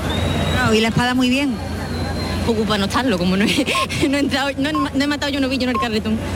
[0.59, 1.55] Ah, y la espada muy bien.
[2.47, 3.67] Poco para no estarlo, como no he,
[4.09, 6.19] no he entrado, no, he- no he matado yo un novillo en el carretón.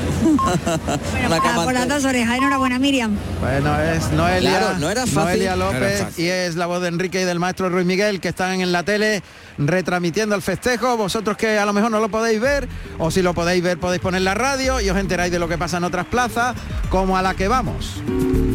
[1.29, 3.17] Bueno, por, por las dos orejas, enhorabuena Miriam.
[3.41, 5.15] Bueno, es Noelia, Claro, no era fácil.
[5.15, 6.25] Noelia No era López fácil.
[6.25, 8.83] y es la voz de Enrique y del maestro Ruiz Miguel que están en la
[8.83, 9.23] tele
[9.59, 10.97] retransmitiendo el festejo.
[10.97, 12.69] Vosotros que a lo mejor no lo podéis ver
[12.99, 15.57] o si lo podéis ver podéis poner la radio y os enteráis de lo que
[15.59, 16.55] pasa en otras plazas
[16.91, 18.03] como a la que vamos.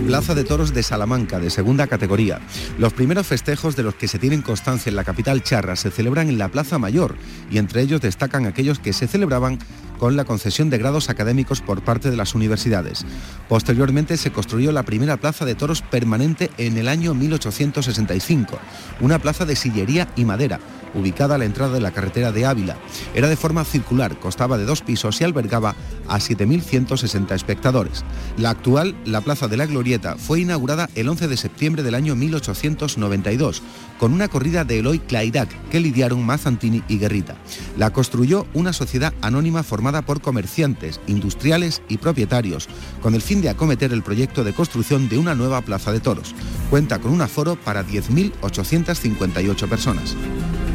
[0.06, 2.40] Plaza de Toros de Salamanca, de segunda categoría.
[2.78, 6.30] Los primeros festejos de los que se tienen constancia en la capital charra se celebran
[6.30, 7.16] en la Plaza Mayor
[7.50, 9.58] y entre ellos destacan aquellos que se celebraban
[9.98, 13.04] con la concesión de grados académicos por parte de las universidades.
[13.50, 18.60] Posteriormente se construyó la primera plaza de toros permanente en el año 1865,
[19.02, 20.60] una plaza de sillería y madera,
[20.96, 22.78] ubicada a la entrada de la carretera de Ávila.
[23.14, 25.76] Era de forma circular, costaba de dos pisos y albergaba
[26.08, 28.04] a 7.160 espectadores.
[28.38, 32.16] La actual, la Plaza de la Glorieta, fue inaugurada el 11 de septiembre del año
[32.16, 33.62] 1892,
[34.00, 37.36] con una corrida de Eloy Clairac que lidiaron Mazantini y Guerrita.
[37.78, 42.68] La construyó una sociedad anónima formada por comerciantes, industriales y propietarios,
[43.02, 46.34] con el fin de acometer el proyecto de construcción de una nueva plaza de toros.
[46.70, 50.16] Cuenta con un aforo para 10.858 personas.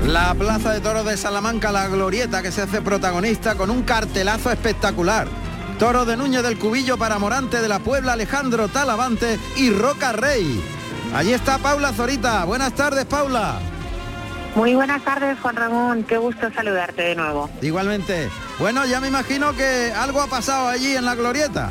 [0.06, 4.50] La Plaza de Toros de Salamanca, la Glorieta, que se hace protagonista con un cartelazo
[4.50, 5.28] espectacular.
[5.78, 10.79] Toro de Núñez del Cubillo para Morante de la Puebla, Alejandro Talavante y Roca Rey.
[11.14, 12.44] Allí está Paula Zorita.
[12.44, 13.58] Buenas tardes, Paula.
[14.54, 16.04] Muy buenas tardes, Juan Ramón.
[16.04, 17.50] Qué gusto saludarte de nuevo.
[17.62, 18.28] Igualmente.
[18.58, 21.70] Bueno, ya me imagino que algo ha pasado allí en la Glorieta.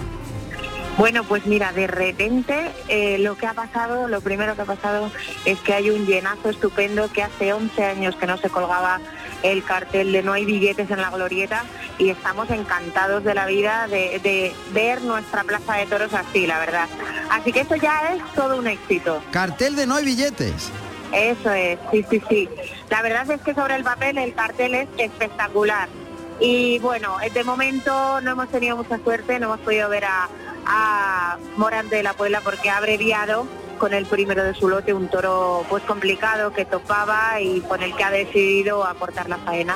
[1.00, 5.10] Bueno, pues mira, de repente eh, lo que ha pasado, lo primero que ha pasado
[5.46, 9.00] es que hay un llenazo estupendo que hace 11 años que no se colgaba
[9.42, 11.64] el cartel de no hay billetes en la glorieta
[12.00, 16.60] y estamos encantados de la vida de, de ver nuestra plaza de toros así, la
[16.60, 16.90] verdad.
[17.32, 19.24] Así que esto ya es todo un éxito.
[19.32, 20.70] Cartel de no hay billetes.
[21.14, 22.50] Eso es, sí, sí, sí.
[22.90, 25.88] La verdad es que sobre el papel el cartel es espectacular.
[26.42, 30.30] Y bueno, de momento no hemos tenido mucha suerte, no hemos podido ver a,
[30.66, 35.08] a Morante de la Puebla porque ha abreviado con el primero de su lote un
[35.08, 39.76] toro pues complicado que topaba y con el que ha decidido aportar la faena.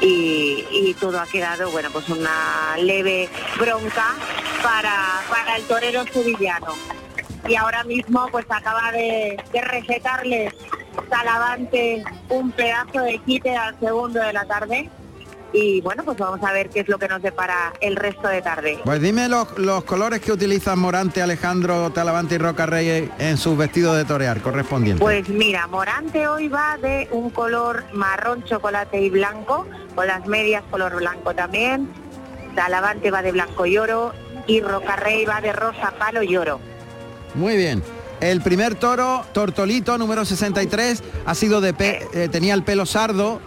[0.00, 4.14] Y, todo ha quedado bueno pues una leve bronca
[4.62, 6.74] para, para el torero sevillano.
[7.48, 10.52] Y ahora mismo pues acaba de, de recetarle
[11.08, 14.90] Talavante un pedazo de quite al segundo de la tarde
[15.52, 18.40] y bueno, pues vamos a ver qué es lo que nos depara el resto de
[18.42, 18.78] tarde.
[18.84, 23.56] Pues dime los, los colores que utilizan Morante, Alejandro, Talavante y Roca Rey en sus
[23.56, 25.00] vestidos de torear correspondientes.
[25.02, 30.62] Pues mira, Morante hoy va de un color marrón, chocolate y blanco, con las medias
[30.70, 31.88] color blanco también.
[32.54, 34.12] Talavante va de blanco y oro
[34.46, 36.60] y Roca Rey va de rosa, palo y oro.
[37.34, 37.82] Muy bien.
[38.20, 43.40] El primer toro, Tortolito, número 63, ha sido de pe- eh, tenía el pelo sardo,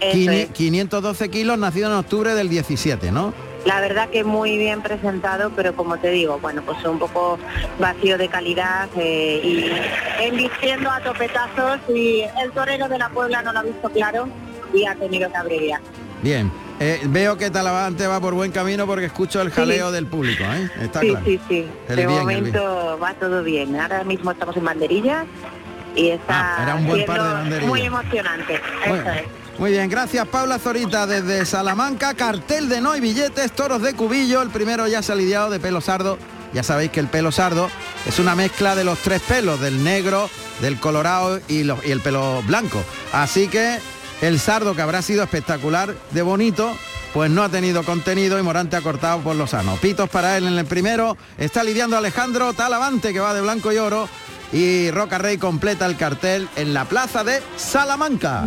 [0.00, 0.50] Eso quini- es.
[0.50, 3.32] 512 kilos, nacido en octubre del 17, ¿no?
[3.66, 7.38] La verdad que muy bien presentado, pero como te digo, bueno, pues un poco
[7.78, 13.52] vacío de calidad eh, y embistiendo a topetazos y el torero de la Puebla no
[13.52, 14.28] lo ha visto claro
[14.72, 15.80] y ha tenido que abreviar.
[16.22, 16.50] Bien.
[16.82, 20.70] Eh, veo que Talavante va por buen camino porque escucho el jaleo del público, ¿eh?
[20.80, 21.26] Está sí, claro.
[21.26, 21.66] sí, sí.
[21.90, 23.78] El de bien, momento va todo bien.
[23.78, 25.26] Ahora mismo estamos en banderillas
[25.94, 27.68] y está Ah, era un buen par de siendo banderillas.
[27.68, 28.60] muy emocionante.
[28.88, 29.26] Bueno, Eso es.
[29.60, 34.48] Muy bien, gracias Paula Zorita desde Salamanca, cartel de no billetes, toros de cubillo, el
[34.48, 36.16] primero ya se ha lidiado de pelo sardo.
[36.54, 37.68] Ya sabéis que el pelo sardo
[38.06, 40.30] es una mezcla de los tres pelos, del negro,
[40.62, 42.82] del colorado y, el pelo blanco.
[43.12, 43.78] Así que
[44.22, 46.72] el sardo, que habrá sido espectacular de bonito,
[47.12, 49.76] pues no ha tenido contenido y Morante ha cortado por lo sano.
[49.76, 53.76] Pitos para él en el primero, está lidiando Alejandro Talavante, que va de blanco y
[53.76, 54.08] oro,
[54.54, 58.46] y Roca Rey completa el cartel en la plaza de Salamanca.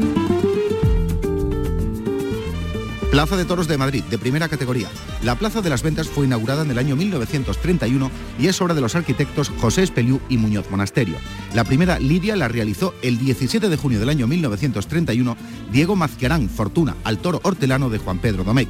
[3.13, 4.87] Plaza de Toros de Madrid, de primera categoría.
[5.21, 8.81] La Plaza de las Ventas fue inaugurada en el año 1931 y es obra de
[8.81, 11.17] los arquitectos José Espeliú y Muñoz Monasterio.
[11.53, 15.37] La primera lidia la realizó el 17 de junio del año 1931
[15.71, 18.69] Diego Mazquerán Fortuna al toro hortelano de Juan Pedro Domecq.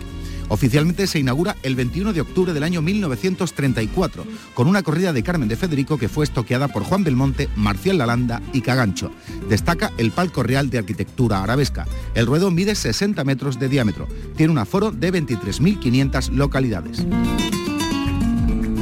[0.50, 5.50] Oficialmente se inaugura el 21 de octubre del año 1934, con una corrida de Carmen
[5.50, 9.12] de Federico que fue estoqueada por Juan Belmonte, Marcial Lalanda y Cagancho.
[9.50, 11.86] Destaca el palco real de arquitectura arabesca.
[12.16, 14.08] El ruedo mide 60 metros de diámetro.
[14.36, 17.06] Tiene un aforo de 23.500 localidades.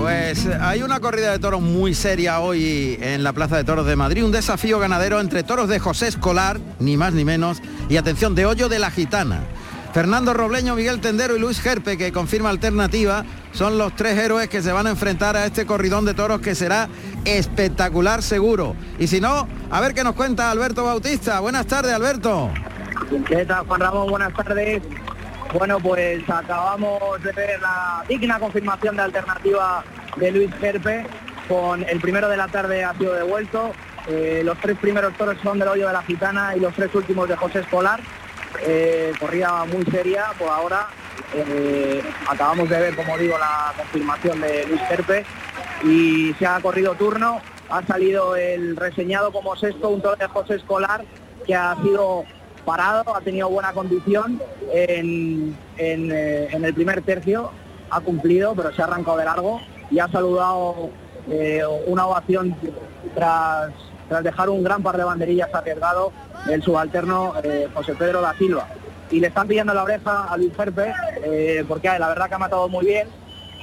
[0.02, 3.86] Pues eh, hay una corrida de toros muy seria hoy en la Plaza de Toros
[3.86, 7.98] de Madrid, un desafío ganadero entre toros de José Escolar, ni más ni menos, y
[7.98, 9.44] atención, de Hoyo de la Gitana.
[9.94, 14.62] Fernando Robleño, Miguel Tendero y Luis Gerpe, que confirma alternativa, son los tres héroes que
[14.62, 16.88] se van a enfrentar a este corridón de toros que será
[17.26, 18.74] espectacular seguro.
[19.00, 21.42] Y si no, a ver qué nos cuenta Alberto Bautista.
[21.42, 22.50] Buenas tardes, Alberto.
[23.28, 24.10] ¿Qué tal, Juan Ramón?
[24.10, 24.82] Buenas tardes.
[25.54, 29.84] Bueno, pues acabamos de ver la digna confirmación de alternativa
[30.16, 31.06] de Luis Gerpe.
[31.50, 33.74] Con el primero de la tarde ha sido devuelto.
[34.08, 37.28] Eh, los tres primeros toros son del hoyo de la gitana y los tres últimos
[37.28, 38.00] de José Escolar.
[38.62, 40.88] Eh, corrida muy seria, por ahora.
[41.34, 45.26] Eh, acabamos de ver, como digo, la confirmación de Luis Gerpe.
[45.84, 47.42] y se ha corrido turno.
[47.70, 51.06] Ha salido el reseñado como sexto, un toro José Escolar,
[51.46, 52.26] que ha sido
[52.66, 57.52] parado, ha tenido buena condición en, eh, en, el primer tercio,
[57.90, 60.90] ha cumplido, pero se ha arrancado de largo y ha saludado
[61.30, 62.56] eh, una ovación
[63.16, 63.72] tras,
[64.12, 66.12] tras dejar un gran par de banderillas arriesgado
[66.50, 68.68] el subalterno eh, José Pedro da Silva.
[69.10, 70.94] Y le están pillando la oreja a Luis Ferpe,
[71.66, 73.08] porque la verdad que ha matado muy bien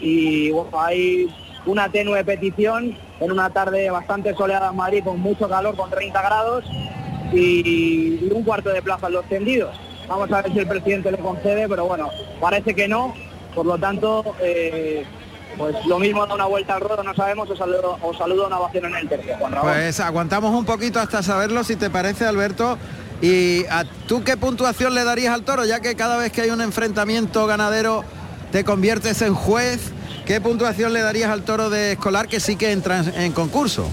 [0.01, 1.29] y bueno, hay
[1.67, 6.23] una tenue petición en una tarde bastante soleada en Madrid con mucho calor, con 30
[6.23, 6.65] grados
[7.31, 9.79] y, un cuarto de plaza en los tendidos.
[10.09, 12.09] Vamos a ver si el presidente le concede, pero bueno,
[12.41, 13.13] parece que no.
[13.55, 15.05] Por lo tanto, eh,
[15.59, 18.59] pues lo mismo da una vuelta al ruedo, no sabemos, os saludo, os saludo una
[18.59, 19.37] ovación en el tercio.
[19.61, 22.79] Pues aguantamos un poquito hasta saberlo, si te parece, Alberto.
[23.21, 25.65] ¿Y a tú qué puntuación le darías al toro?
[25.65, 28.05] Ya que cada vez que hay un enfrentamiento ganadero
[28.53, 29.93] te conviertes en juez.
[30.25, 33.89] ¿Qué puntuación le darías al toro de escolar que sí que entra en concurso?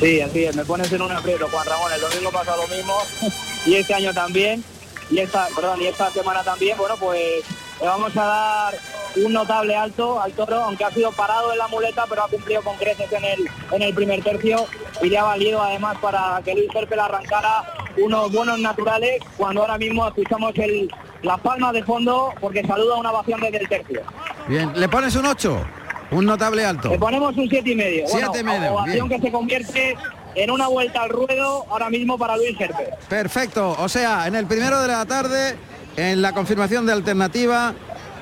[0.00, 1.92] Sí, así es, me pones en un aprieto, Juan Ramón.
[1.92, 2.94] El domingo pasa lo mismo
[3.66, 4.62] y este año también.
[5.10, 7.44] Y esta, perdón, y esta semana también, bueno, pues
[7.80, 8.74] le vamos a dar
[9.16, 12.62] un notable alto al toro, aunque ha sido parado en la muleta, pero ha cumplido
[12.62, 14.66] con creces en el, en el primer tercio
[15.00, 17.64] y le ha valido además para que Luis Serpe arrancara
[17.98, 20.90] unos buenos naturales cuando ahora mismo escuchamos el,
[21.22, 24.02] las palmas de fondo porque saluda una ovación desde el tercio.
[24.48, 25.64] Bien, ¿le pones un 8?
[26.12, 26.90] Un notable alto.
[26.90, 28.04] Le ponemos un siete y medio.
[28.06, 28.74] Siete y medio.
[28.74, 29.96] Ovación que se convierte
[30.34, 32.90] en una vuelta al ruedo ahora mismo para Luis Gerpe.
[33.08, 33.74] Perfecto.
[33.78, 35.56] O sea, en el primero de la tarde,
[35.96, 37.74] en la confirmación de alternativa,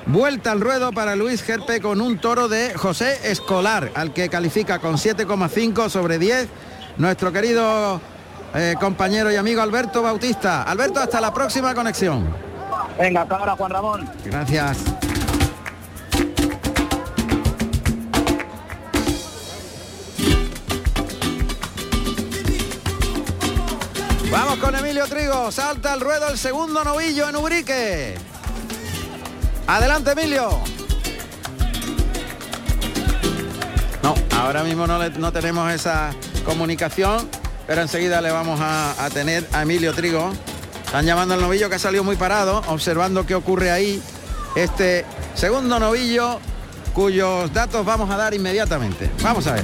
[0.05, 4.79] vuelta al ruedo para Luis Gerpe con un toro de José Escolar, al que califica
[4.79, 6.47] con 7,5 sobre 10
[6.97, 8.01] nuestro querido
[8.53, 10.63] eh, compañero y amigo Alberto Bautista.
[10.63, 12.35] Alberto, hasta la próxima conexión.
[12.99, 14.09] Venga, hasta ahora, Juan Ramón.
[14.25, 14.77] Gracias.
[24.31, 28.30] Vamos con Emilio Trigo, salta al ruedo el segundo novillo en Ubrique.
[29.67, 30.49] Adelante Emilio.
[34.03, 36.11] No, ahora mismo no, tenemos esa
[36.45, 37.29] comunicación,
[37.67, 40.31] pero enseguida le vamos a, a tener a Emilio Trigo.
[40.85, 44.01] Están llamando al novillo que ha salido muy parado, observando qué ocurre ahí.
[44.55, 46.39] Este segundo novillo
[46.93, 49.09] cuyos datos vamos a dar inmediatamente.
[49.21, 49.63] Vamos a ver.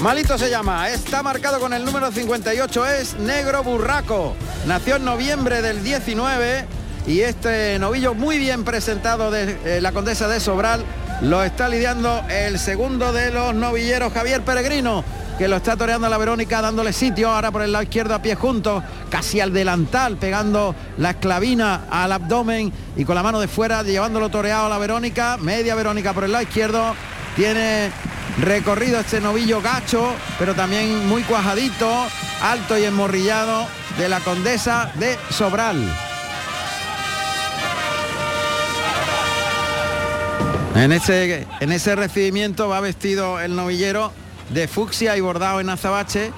[0.00, 4.34] Malito se llama, está marcado con el número 58, es Negro Burraco.
[4.66, 6.66] Nació en noviembre del 19
[7.06, 10.84] y este novillo muy bien presentado de eh, la condesa de Sobral
[11.20, 15.04] lo está lidiando el segundo de los novilleros, Javier Peregrino,
[15.38, 18.22] que lo está toreando a la Verónica, dándole sitio ahora por el lado izquierdo a
[18.22, 23.48] pie juntos, casi al delantal, pegando la esclavina al abdomen y con la mano de
[23.48, 26.94] fuera, llevándolo toreado a la Verónica, media Verónica por el lado izquierdo,
[27.36, 27.90] tiene
[28.40, 31.88] recorrido este novillo gacho, pero también muy cuajadito,
[32.42, 33.66] alto y enmorrillado
[33.98, 36.01] de la condesa de Sobral.
[40.74, 44.12] En ese, en ese recibimiento va vestido el novillero
[44.50, 46.32] de fucsia y bordado en azabache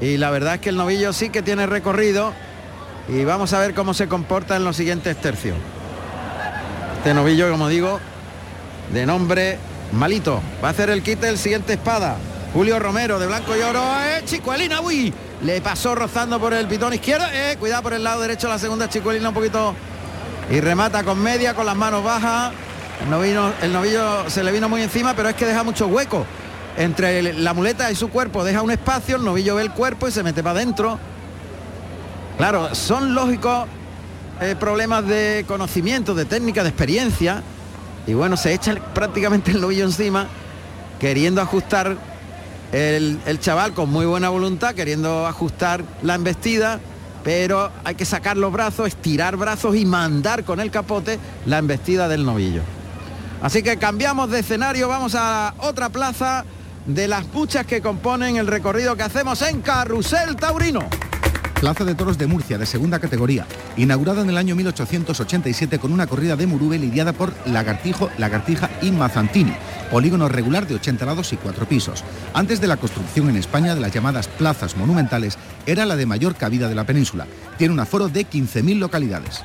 [0.00, 2.32] y la verdad es que el novillo sí que tiene recorrido
[3.08, 5.56] y vamos a ver cómo se comporta en los siguientes tercios.
[6.98, 8.00] Este novillo, como digo,
[8.92, 9.58] de nombre
[9.92, 10.40] Malito.
[10.62, 12.16] Va a hacer el quite el siguiente espada.
[12.54, 13.82] Julio Romero de blanco y oro.
[14.00, 14.80] ¡Eh, Chicuelina!
[14.80, 15.12] ¡Uy!
[15.42, 17.26] Le pasó rozando por el pitón izquierdo.
[17.32, 17.56] ¡Eh!
[17.58, 19.74] Cuidado por el lado derecho la segunda Chicuelina un poquito.
[20.50, 22.52] Y remata con media, con las manos bajas.
[23.02, 26.24] El novillo, se le vino muy encima, pero es que deja mucho hueco.
[26.76, 30.12] Entre la muleta y su cuerpo deja un espacio, el novillo ve el cuerpo y
[30.12, 30.98] se mete para adentro.
[32.36, 33.66] Claro, son lógicos
[34.40, 37.42] eh, problemas de conocimiento, de técnica, de experiencia
[38.06, 40.26] y bueno, se echa prácticamente el novillo encima,
[41.00, 41.96] queriendo ajustar
[42.72, 46.80] el, chaval con muy buena voluntad, queriendo ajustar la embestida,
[47.22, 52.08] pero hay que sacar los brazos, estirar brazos y mandar con el capote la embestida
[52.08, 52.62] del novillo.
[53.44, 56.46] Así que cambiamos de escenario, vamos a otra plaza
[56.86, 60.88] de las muchas que componen el recorrido que hacemos en Carrusel Taurino.
[61.60, 63.44] Plaza de Toros de Murcia, de segunda categoría,
[63.76, 68.90] inaugurada en el año 1887 con una corrida de Murube lidiada por Lagartijo, Lagartija y
[68.92, 69.54] Mazantini,
[69.90, 72.02] polígono regular de 80 lados y 4 pisos.
[72.32, 76.34] Antes de la construcción en España de las llamadas plazas monumentales, era la de mayor
[76.34, 77.26] cabida de la península.
[77.58, 79.42] Tiene un aforo de 15.000 localidades.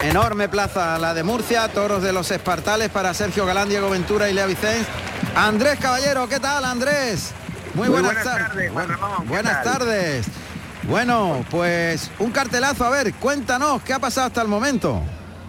[0.00, 4.34] Enorme plaza la de Murcia, toros de los espartales para Sergio Galán, Diego Ventura y
[4.34, 4.86] Lea Vicens.
[5.34, 7.32] Andrés Caballero, ¿qué tal Andrés?
[7.74, 8.72] Muy, buenas, tardes.
[9.26, 10.26] buenas tardes.
[10.82, 15.00] Bueno, pues un cartelazo, a ver, cuéntanos, ¿qué ha pasado hasta el momento?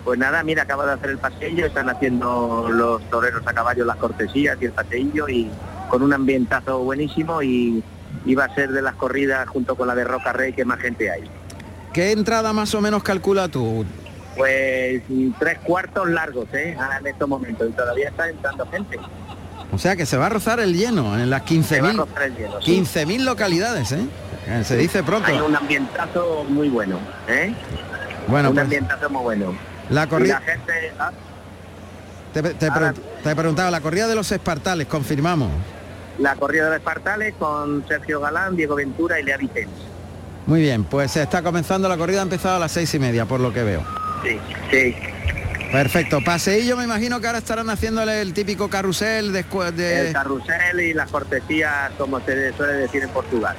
[0.05, 3.97] Pues nada, mira, acaba de hacer el paseillo, están haciendo los toreros a caballo las
[3.97, 5.49] cortesías y el paseillo y,
[5.89, 7.83] con un ambientazo buenísimo y,
[8.25, 10.79] y va a ser de las corridas junto con la de Roca Rey que más
[10.79, 11.23] gente hay.
[11.93, 13.85] ¿Qué entrada más o menos calcula tú?
[14.35, 15.01] Pues
[15.39, 16.75] tres cuartos largos, ¿eh?
[16.79, 18.97] Ah, en estos momentos y todavía está entrando gente.
[19.71, 22.05] O sea que se va a rozar el lleno en las 15.000
[22.61, 22.79] sí.
[22.83, 24.05] 15.000 localidades, ¿eh?
[24.63, 25.27] Se dice pronto.
[25.27, 27.53] Hay un ambientazo muy bueno, ¿eh?
[28.27, 29.55] Bueno, un pues, ambientazo muy bueno.
[29.89, 31.11] La corrida- la gente, ah,
[32.33, 35.49] Te, te pregun- te he preguntado, la corrida de los espartales, confirmamos.
[36.19, 39.69] la corrida de Espartales con Sergio Galán, Diego Ventura y Lea Vicens.
[40.45, 43.25] Muy bien, pues se está comenzando la corrida, ha empezado a las seis y media,
[43.25, 43.83] por lo que veo.
[44.23, 44.39] Sí,
[44.71, 44.95] sí.
[45.71, 46.19] Perfecto.
[46.23, 49.43] Paseillo, me imagino que ahora estarán haciéndole el típico carrusel de,
[49.75, 53.55] de- El carrusel y las cortesías, como se suele decir en Portugal.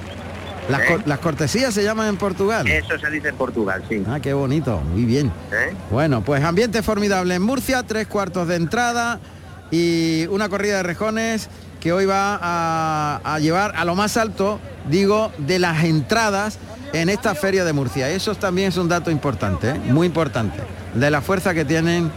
[0.69, 0.85] las, ¿eh?
[0.89, 2.67] cor- las cortesías se llaman en Portugal.
[2.69, 4.03] Eso se dice en Portugal, sí.
[4.09, 5.27] Ah, qué bonito, muy bien.
[5.53, 5.73] ¿eh?
[5.91, 9.19] Bueno, pues ambiente formidable en Murcia, tres cuartos de entrada
[9.73, 11.49] y una corrida de rejones
[11.81, 16.59] que hoy va a, a llevar a lo más alto, digo, de las entradas
[16.95, 18.09] en esta feria de Murcia.
[18.09, 19.75] Eso también es un dato importante, ¿eh?
[19.75, 20.59] muy importante,
[20.95, 22.11] de la fuerza que tienen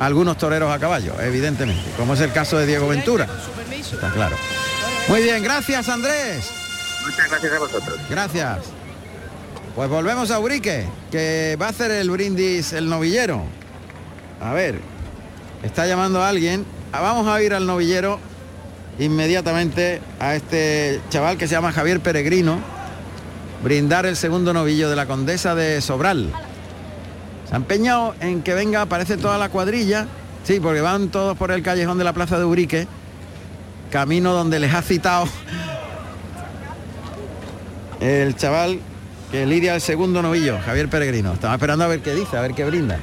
[0.00, 3.26] algunos toreros a caballo, evidentemente, como es el caso de Diego Ventura.
[3.70, 4.36] Está claro.
[5.08, 6.50] Muy bien, gracias Andrés.
[7.06, 7.98] Muchas gracias a vosotros.
[8.10, 8.58] Gracias.
[9.74, 13.44] Pues volvemos a Urique, que va a hacer el brindis el novillero.
[14.40, 14.80] A ver,
[15.62, 16.66] está llamando a alguien.
[16.92, 18.18] Ah, Vamos a ir al novillero
[18.98, 22.58] inmediatamente a este chaval que se llama Javier Peregrino,
[23.62, 26.30] brindar el segundo novillo de la condesa de Sobral.
[27.48, 30.06] Se ha empeñado en que venga, aparece toda la cuadrilla,
[30.44, 32.86] sí, porque van todos por el callejón de la plaza de Urique,
[33.90, 35.26] camino donde les ha citado
[38.00, 38.80] el chaval
[39.30, 41.32] que lidia el segundo novillo, Javier Peregrino.
[41.32, 42.98] Estaba esperando a ver qué dice, a ver qué brinda.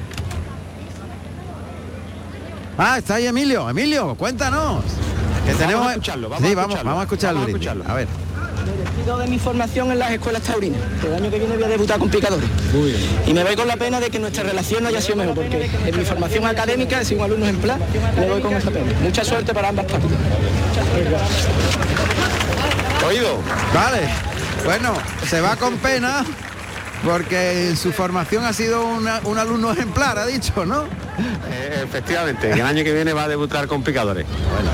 [2.78, 3.68] Ah, está ahí Emilio.
[3.70, 4.84] Emilio, cuéntanos.
[5.44, 5.86] Que Vamos tenemos...
[5.86, 6.90] a escucharlo, vamos sí, a vamos, escucharlo.
[6.90, 7.84] vamos a Vamos escucharlo.
[7.88, 8.25] A ver.
[9.18, 10.80] De mi formación en las escuelas taurinas.
[11.00, 12.48] que El año que viene voy a debutar con picadores.
[13.26, 15.70] Y me voy con la pena de que nuestra relación no haya sido mejor, porque
[15.86, 17.78] en mi formación académica he sido un alumno ejemplar,
[18.18, 18.92] me voy con esa pena.
[19.02, 20.10] Mucha suerte para ambas partes.
[23.06, 23.38] Oído.
[23.74, 24.00] Vale.
[24.64, 24.92] Bueno,
[25.28, 26.24] se va con pena
[27.04, 30.84] porque en su formación ha sido una- un alumno ejemplar, ha dicho, ¿no?
[31.18, 34.26] Eh, efectivamente, el año que viene va a debutar con picadores.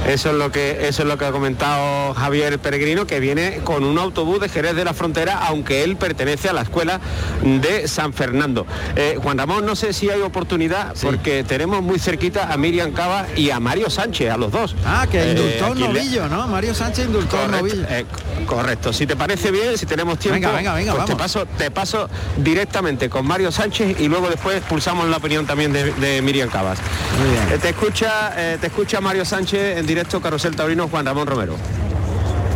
[0.08, 3.84] Eso es lo que eso es lo que ha comentado Javier Peregrino, que viene con
[3.84, 7.00] un autobús de Jerez de la Frontera, aunque él pertenece a la escuela
[7.42, 8.66] de San Fernando.
[8.96, 13.26] Eh, Juan Ramón, no sé si hay oportunidad, porque tenemos muy cerquita a Miriam Cava
[13.36, 14.74] y a Mario Sánchez, a los dos.
[14.84, 16.48] Ah, que Eh, indultó un le- novillo, ¿no?
[16.48, 17.86] Mario Sánchez indultó un Correcto, novillo.
[17.90, 18.04] eh,
[18.46, 18.92] correcto.
[18.92, 22.08] Si te parece bien, si tenemos tiempo, Venga, venga, venga, pues te paso, te paso
[22.38, 26.78] directamente con Mario Sánchez y luego después pulsamos la opinión también de, de Miriam Cabas.
[26.78, 31.56] Eh, te escucha, eh, te escucha Mario Sánchez en directo Carosel Taurino Juan Ramón Romero.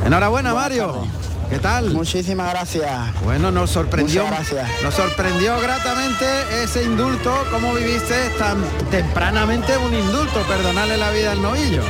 [0.04, 1.06] Enhorabuena, Mario.
[1.50, 1.90] ¿Qué tal?
[1.90, 2.90] Muchísimas gracias.
[3.22, 4.24] Bueno, nos sorprendió.
[4.24, 4.82] Muchas gracias.
[4.82, 6.24] Nos sorprendió gratamente
[6.64, 7.32] ese indulto.
[7.52, 10.40] ¿Cómo viviste tan tempranamente un indulto?
[10.48, 11.82] Perdonarle la vida al novillo.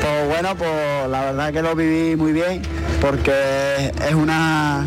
[0.00, 2.62] Pues bueno, pues la verdad que lo viví muy bien
[3.00, 4.86] porque es una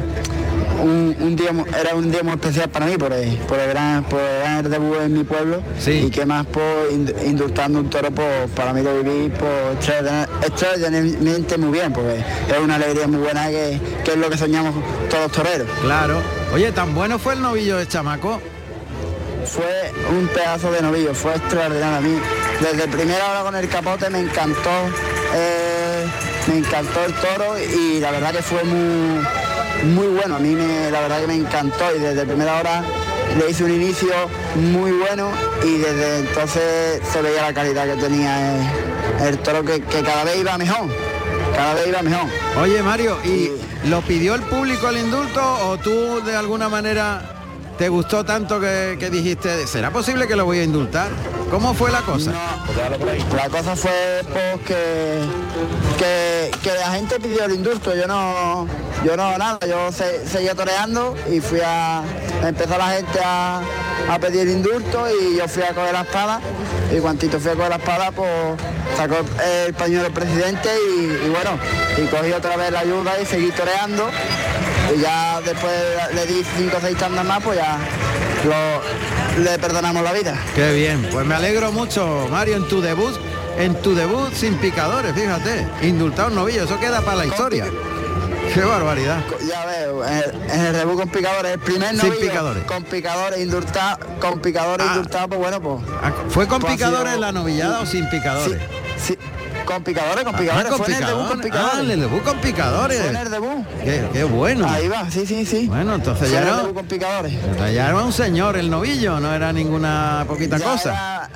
[0.83, 4.03] un, un día era un día muy especial para mí por el, por el gran
[4.03, 5.61] por el gran debut en mi pueblo
[6.05, 6.63] y que más por
[7.25, 12.75] indultando un toro pues para mí lo viví extraordina- extraordinariamente muy bien porque es una
[12.75, 14.73] alegría muy buena que, que es lo que soñamos
[15.09, 15.67] todos los toreros.
[15.81, 16.21] Claro.
[16.53, 18.39] Oye, tan bueno fue el novillo de chamaco.
[19.45, 22.17] Fue un pedazo de novillo, fue extraordinario a mí.
[22.61, 24.69] Desde primera hora con el capote me encantó,
[25.35, 26.05] eh,
[26.47, 29.21] me encantó el toro y la verdad que fue muy,
[29.85, 30.35] muy bueno.
[30.35, 32.83] A mí me, la verdad que me encantó y desde primera hora
[33.37, 34.13] le hice un inicio
[34.55, 35.31] muy bueno
[35.63, 40.23] y desde entonces se veía la calidad que tenía el, el toro que, que cada
[40.23, 40.87] vez iba mejor,
[41.55, 42.29] cada vez iba mejor.
[42.61, 43.51] Oye, Mario, ¿y
[43.89, 47.32] lo pidió el público el indulto o tú de alguna manera
[47.77, 51.09] te gustó tanto que, dijiste, ¿será posible que lo voy a indultar?
[51.49, 52.31] ¿Cómo fue la cosa?
[53.35, 58.67] La cosa fue pues, que, que, la gente pidió el indulto, yo no,
[59.03, 62.03] yo no nada, yo se- seguía toreando y fui a,
[62.43, 63.61] empezó la gente a,
[64.09, 66.41] a pedir indulto y yo fui a coger la espada
[66.95, 68.29] y cuantito fui a coger la espada pues
[68.97, 69.15] sacó
[69.65, 71.51] el pañuelo el presidente y bueno,
[71.97, 74.09] y cogí otra vez la ayuda y seguí toreando
[74.95, 75.73] y ya después
[76.13, 77.77] le di cinco o seis tandas más pues ya
[78.45, 80.35] lo- le perdonamos la vida.
[80.55, 83.13] Qué bien, pues me alegro mucho, Mario, en tu debut,
[83.57, 87.65] en tu debut sin picadores, fíjate, indultado un novillo, eso queda para la historia.
[88.53, 89.23] Qué barbaridad.
[89.49, 92.63] Ya veo, en el, debut con picadores, el primer Sin novillo picadores.
[92.65, 95.79] con picadores indultados, con picadores indultados, pues bueno, pues.
[96.29, 98.59] ¿Fue con pues picadores sido- la novillada o sin picadores?
[99.03, 99.17] Sí,
[99.65, 100.65] Con picadores, con picadores.
[100.65, 101.73] Ah, con Fue en el debut con picadores.
[101.75, 102.99] Ah, en el debut con picadores.
[103.01, 103.65] Fue en el debut.
[103.83, 104.67] Qué, qué bueno.
[104.69, 105.67] Ahí va, sí, sí, sí.
[105.67, 107.33] Bueno, entonces Fue ya en el no, con picadores.
[107.73, 110.89] ya era un señor el novillo, no era ninguna poquita Ya cosa.
[110.91, 111.29] era-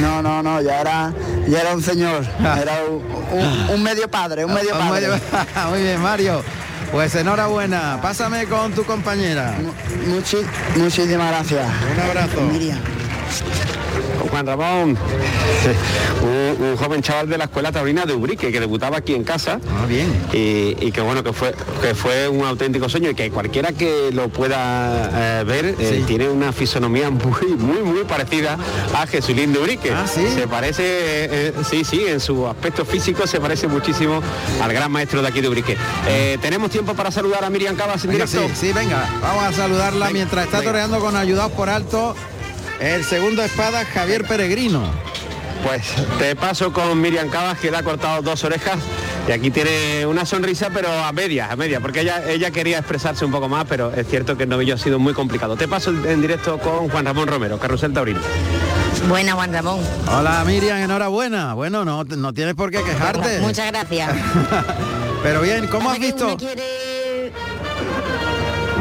[0.00, 1.12] No, no, no, ya era,
[1.48, 2.24] ya era un señor.
[2.40, 3.04] Era un,
[3.38, 5.08] un- un medio padre, un medio Ah, padre.
[5.08, 5.20] medio-
[5.70, 6.42] Muy bien, Mario.
[6.92, 7.98] Pues enhorabuena.
[8.00, 9.54] Pásame con tu compañera.
[10.08, 10.46] Muchi-
[10.76, 11.66] muchísimas gracias.
[11.94, 12.40] Un abrazo.
[12.42, 12.78] Miriam.
[14.30, 14.96] Juan Ramón,
[16.22, 19.60] un, un joven chaval de la escuela taurina de Ubrique que debutaba aquí en casa.
[19.70, 20.12] Ah, bien.
[20.32, 24.10] Y, y que bueno, que fue, que fue un auténtico sueño y que cualquiera que
[24.12, 28.58] lo pueda eh, ver eh, tiene una fisonomía muy, muy, muy parecida
[28.94, 29.92] a Jesulín de Ubrique.
[29.92, 30.26] Ah, ¿sí?
[30.34, 34.22] Se parece, eh, sí, sí, en su aspecto físico se parece muchísimo
[34.62, 35.76] al gran maestro de aquí de Ubrique.
[36.40, 38.48] ¿Tenemos tiempo para saludar a Miriam Cabas en Venga, directo?
[38.54, 40.70] sí, sí, venga, vamos a saludarla Venga, mientras está venga.
[40.72, 42.14] toreando con ayudados por alto
[42.80, 44.82] el segundo espada Javier Peregrino.
[45.64, 45.82] Pues
[46.18, 48.76] te paso con Miriam Cabas que le ha cortado dos orejas
[49.26, 53.24] y aquí tiene una sonrisa pero a media, a media, porque ella, ella quería expresarse
[53.24, 55.56] un poco más, pero es cierto que el novillo ha sido muy complicado.
[55.56, 58.20] Te paso en directo con Juan Ramón Romero, Carrusel Taurino.
[59.08, 59.80] Buena, Juan Ramón.
[60.08, 61.54] Hola Miriam, enhorabuena.
[61.54, 63.40] Bueno, no, no tienes por qué quejarte.
[63.40, 64.12] Muchas gracias.
[65.22, 66.36] Pero bien, ¿cómo has visto?
[66.36, 67.32] quiere-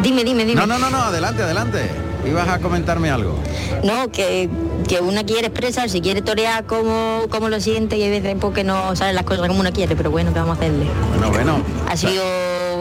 [0.04, 0.56] Dime, dime, dime.
[0.62, 1.89] No, no, no, no, adelante, adelante.
[2.28, 3.36] Ibas a comentarme algo.
[3.84, 4.49] No, que,
[4.88, 8.63] que una quiere expresar, si quiere torear como, como lo siente y hay veces porque
[8.63, 10.86] no salen las cosas como uno quiere, pero bueno, ¿qué vamos a hacerle?
[11.09, 11.61] Bueno, bueno.
[11.88, 12.23] Ha sido,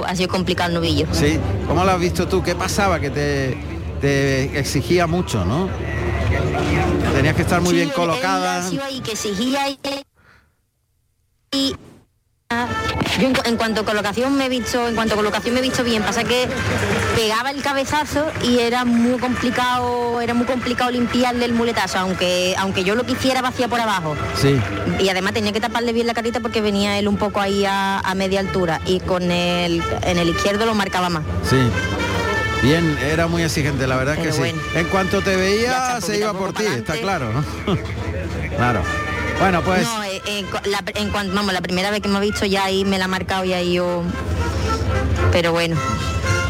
[0.06, 1.06] ha sido complicado el novillo.
[1.12, 1.38] Sí,
[1.68, 2.42] ¿cómo lo has visto tú?
[2.42, 2.98] ¿Qué pasaba?
[3.00, 3.56] Que te,
[4.00, 5.68] te exigía mucho, ¿no?
[7.14, 8.66] Tenías que estar muy Sí, bien colocada.
[8.68, 9.78] él ahí que exigía y,
[11.52, 11.76] y-
[13.20, 15.60] yo en, cu- en cuanto a colocación me he visto, en cuanto a colocación me
[15.60, 16.46] he visto bien, pasa que
[17.16, 22.84] pegaba el cabezazo y era muy complicado, era muy complicado limpiarle el muletazo, aunque aunque
[22.84, 24.16] yo lo quisiera vacía por abajo.
[24.40, 24.58] Sí.
[25.00, 28.00] Y además tenía que taparle bien la carita porque venía él un poco ahí a,
[28.00, 31.22] a media altura y con el en el izquierdo lo marcaba más.
[31.48, 31.56] Sí.
[32.62, 34.60] Bien, era muy exigente, la verdad es que Pero sí.
[34.74, 37.44] En cuanto te veía, se iba por ti, está claro, ¿no?
[38.56, 38.82] claro.
[39.40, 42.20] Bueno, pues No, eh, eh, la, en cuanto, vamos, la primera vez que me ha
[42.20, 44.02] visto ya ahí me la ha marcado y ahí yo.
[45.32, 45.76] Pero bueno,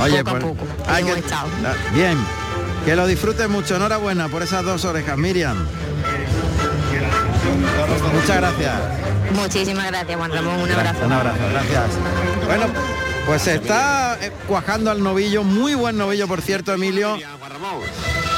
[0.00, 1.48] Oye, poco a pues, poco, hay hemos que- estado.
[1.94, 2.18] Bien,
[2.84, 3.76] que lo disfrutes mucho.
[3.76, 5.56] Enhorabuena por esas dos orejas, Miriam.
[8.14, 8.72] Muchas gracias.
[9.34, 11.06] muchísimas gracias Juan Ramón, un abrazo.
[11.06, 11.84] Un abrazo, gracias.
[12.46, 12.66] Bueno,
[13.26, 17.16] pues se está eh, cuajando al novillo, muy buen novillo, por cierto, Emilio.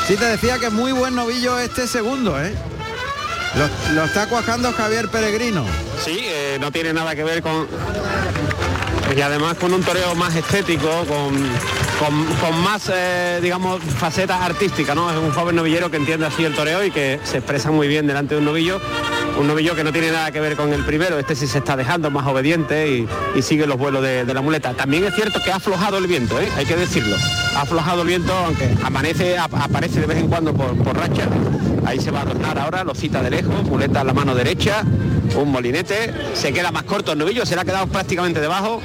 [0.06, 2.54] Sí, te decía que muy buen novillo este segundo, ¿eh?
[3.94, 5.64] Lo, está cuajando Javier Peregrino.
[6.04, 7.66] Sí, eh, no tiene nada que ver con...
[9.16, 11.32] Y además con un toreo más estético, con,
[11.98, 15.10] con, con más, eh, digamos, facetas artísticas, ¿no?
[15.10, 18.06] Es un joven novillero que entiende así el toreo y que se expresa muy bien
[18.06, 18.80] delante de un novillo.
[19.38, 21.76] Un novillo que no tiene nada que ver con el primero, este sí se está
[21.76, 24.74] dejando más obediente y, sigue los vuelos de, la muleta.
[24.74, 26.48] También es cierto que ha aflojado el viento, ¿eh?
[26.56, 27.16] hay que decirlo.
[27.54, 31.28] Ha aflojado el viento, aunque amanece, ap- aparece de vez en cuando por, por racha.
[31.86, 34.82] Ahí se va a adornar ahora, lo cita de lejos, muleta a la mano derecha,
[35.36, 38.82] un molinete, se queda más corto el novillo, se le ha quedado prácticamente debajo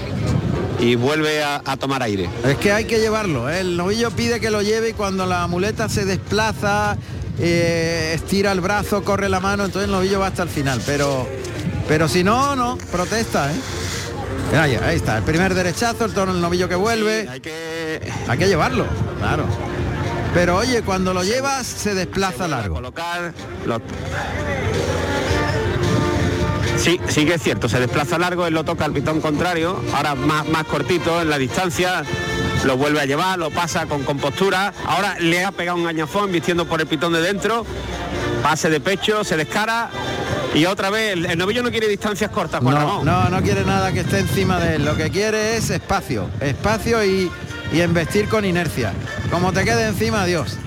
[0.79, 2.29] y vuelve a, a tomar aire.
[2.45, 3.49] Es que hay que llevarlo.
[3.49, 3.61] ¿eh?
[3.61, 6.95] El novillo pide que lo lleve y cuando la muleta se desplaza,
[7.39, 10.79] eh, estira el brazo, corre la mano, entonces el novillo va hasta el final.
[10.85, 11.27] Pero,
[11.87, 13.51] pero si no, no, protesta.
[13.51, 14.57] ¿eh?
[14.57, 17.27] Ahí, ahí está, el primer derechazo, el tono el novillo que vuelve.
[17.29, 18.85] hay que Hay que llevarlo,
[19.19, 19.45] claro.
[20.33, 22.75] Pero oye, cuando lo llevas se desplaza largo.
[22.75, 23.33] colocar
[23.65, 23.81] los-
[26.77, 30.15] Sí, sí que es cierto, se desplaza largo, él lo toca al pitón contrario, ahora
[30.15, 32.03] más, más cortito en la distancia,
[32.65, 36.65] lo vuelve a llevar, lo pasa con compostura, ahora le ha pegado un añafón vistiendo
[36.65, 37.65] por el pitón de dentro,
[38.41, 39.91] pase de pecho, se descara
[40.55, 43.05] y otra vez el, el novillo no quiere distancias cortas, Juan No, Ramón.
[43.05, 44.85] no, no quiere nada que esté encima de él.
[44.85, 47.31] Lo que quiere es espacio, espacio y,
[47.71, 48.93] y embestir con inercia.
[49.29, 50.57] Como te quede encima, Dios.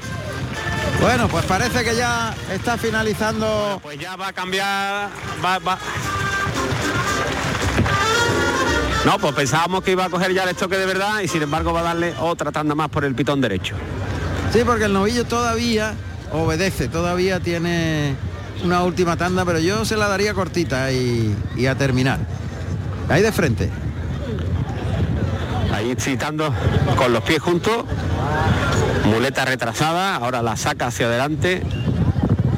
[1.01, 3.79] Bueno, pues parece que ya está finalizando.
[3.83, 5.11] Pues ya va a cambiar,
[5.45, 5.79] va, va.
[9.05, 11.75] No, pues pensábamos que iba a coger ya el estoque de verdad y sin embargo
[11.75, 13.75] va a darle otra tanda más por el pitón derecho.
[14.53, 15.95] Sí, porque el novillo todavía
[16.33, 18.15] obedece, todavía tiene
[18.65, 22.21] una última tanda, pero yo se la daría cortita y, y a terminar.
[23.11, 23.69] Ahí de frente.
[25.75, 26.55] Ahí citando
[26.97, 27.85] con los pies juntos,
[29.07, 31.63] muleta retrasada, ahora la saca hacia adelante,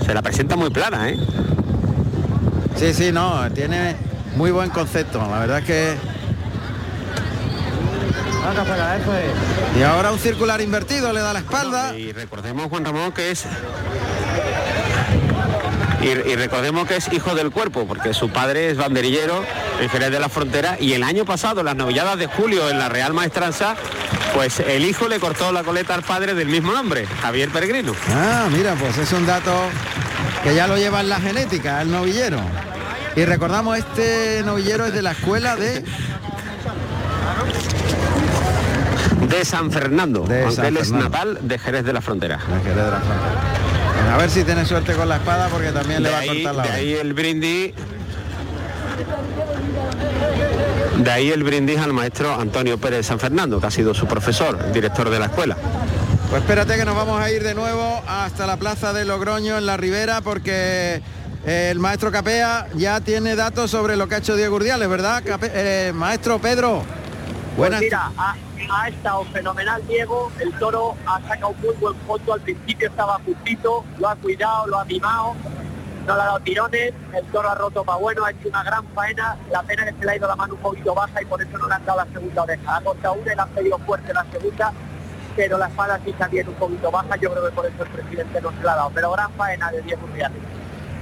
[0.05, 1.19] se la presenta muy plana, ¿eh?
[2.77, 3.97] Sí, sí, no, tiene
[4.37, 5.19] muy buen concepto.
[5.19, 5.97] La verdad es que.
[9.79, 11.97] Y ahora un circular invertido, le da la espalda.
[11.97, 13.47] Y recordemos, Juan Ramón, que es...
[16.07, 19.45] Y, recordemos que es hijo del cuerpo, porque su padre es banderillero
[19.81, 22.89] en Jerez de la Frontera y el año pasado, las novilladas de julio en la
[22.89, 23.75] Real Maestranza,
[24.33, 27.93] pues el hijo le cortó la coleta al padre del mismo nombre, Javier Peregrino.
[28.15, 29.53] Ah, mira, pues es un dato
[30.45, 32.39] que ya lo lleva en la genética, el novillero.
[33.17, 35.85] Y recordamos, este novillero es de la escuela de...
[39.29, 42.39] De San Fernando, de aunque él es natal de Jerez de la Frontera.
[44.13, 46.63] A ver si tiene suerte con la espada porque también le va a cortar la
[46.63, 47.75] De ahí el brindis.
[50.99, 54.73] De ahí el brindis al maestro Antonio Pérez San Fernando, que ha sido su profesor,
[54.73, 55.57] director de la escuela.
[56.31, 59.67] Pues espérate que nos vamos a ir de nuevo hasta la plaza de Logroño en
[59.67, 61.01] la Ribera porque
[61.47, 65.23] eh, el maestro Capea ya tiene datos sobre lo que ha hecho Diego Urdiales, ¿verdad?
[65.43, 66.83] Eh, maestro Pedro.
[67.57, 67.81] Pues buenas.
[67.81, 68.11] mira,
[68.71, 73.85] ha, estado fenomenal Diego, el toro ha sacado muy buen foto, al principio estaba justito,
[73.99, 75.35] lo ha cuidado, lo ha mimado,
[76.07, 78.85] no le ha dado tirones, el toro ha roto para bueno, ha hecho una gran
[78.95, 81.43] faena, la pena es que le ha ido la mano un poquito baja y por
[81.43, 82.77] eso no le han dado la segunda oreja.
[82.77, 84.73] Ha costado una y le ha pedido fuerte la segunda,
[85.35, 88.41] pero la espada sí también un poquito baja, yo creo que por eso el presidente
[88.41, 90.39] no se la ha dado, pero gran faena de Diego Urdiales.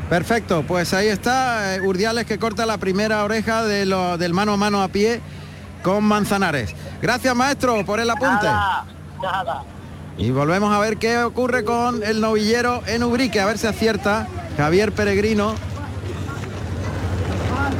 [0.08, 4.52] Perfecto, pues ahí está eh, Urdiales que corta la primera oreja de lo, del mano
[4.52, 5.20] a mano a pie
[5.82, 6.74] con Manzanares.
[7.04, 8.46] Gracias maestro por el apunte.
[10.16, 14.26] Y volvemos a ver qué ocurre con el novillero en Ubrique, a ver si acierta
[14.56, 15.54] Javier Peregrino.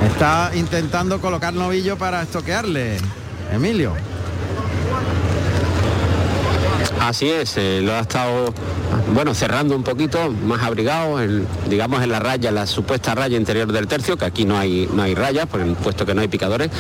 [0.07, 2.99] Está intentando colocar novillo para estoquearle.
[3.51, 3.95] Emilio.
[7.01, 8.53] Así es, eh, lo ha estado
[9.15, 11.19] bueno cerrando un poquito, más abrigado,
[11.67, 15.03] digamos en la raya, la supuesta raya interior del tercio, que aquí no hay, no
[15.03, 15.47] hay rayas,
[15.83, 16.71] puesto que no hay picadores,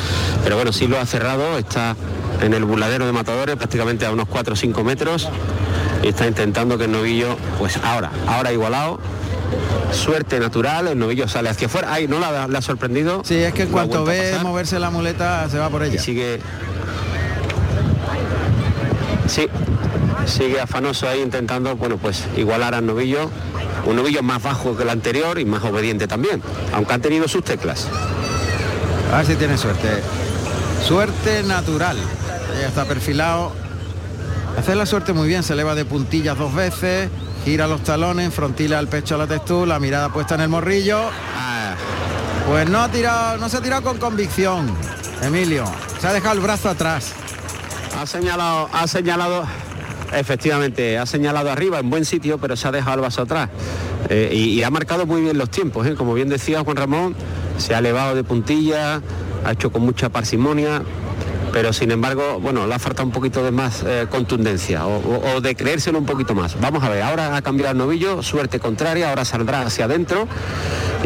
[0.42, 1.96] pero bueno, sí lo ha cerrado, está
[2.40, 5.28] en el buladero de matadores, prácticamente a unos 4 o 5 metros,
[6.02, 9.00] y está intentando que el novillo, pues ahora, ahora igualado,
[9.92, 11.88] suerte natural, el novillo sale hacia afuera.
[11.92, 13.22] Ay, ¿no la, ha sorprendido?
[13.24, 15.94] Sí, es que en cuanto ve moverse la muleta se va por ella.
[15.94, 16.40] Y sigue.
[19.26, 19.48] Sí,
[20.26, 23.30] sigue afanoso ahí intentando, bueno, pues igualar al novillo,
[23.86, 27.42] un novillo más bajo que el anterior y más obediente también, aunque han tenido sus
[27.42, 27.88] teclas.
[29.12, 29.88] A ver si tiene suerte.
[30.86, 31.96] Suerte natural.
[32.62, 33.52] Está perfilado.
[34.58, 37.08] Hace la suerte muy bien, se eleva de puntillas dos veces,
[37.44, 41.00] gira los talones, frontila al pecho a la textura, la mirada puesta en el morrillo.
[41.36, 41.74] Ah.
[42.46, 44.72] Pues no ha tirado, no se ha tirado con convicción,
[45.22, 45.64] Emilio.
[46.00, 47.12] Se ha dejado el brazo atrás.
[47.98, 49.46] Ha señalado, ha señalado
[50.14, 53.50] Efectivamente, ha señalado arriba en buen sitio, pero se ha dejado el vaso atrás.
[54.08, 55.94] Eh, y, ha marcado muy bien los tiempos, ¿eh?
[55.94, 57.16] como bien decía Juan Ramón,
[57.58, 59.00] se ha elevado de puntilla,
[59.44, 60.82] ha hecho con mucha parsimonia,
[61.54, 65.54] pero sin embargo, bueno, le ha faltado un poquito de más eh, contundencia o, de
[65.54, 66.60] creérselo un poquito más.
[66.60, 70.26] Vamos a ver, ahora ha cambiado el novillo, suerte contraria, ahora saldrá hacia adentro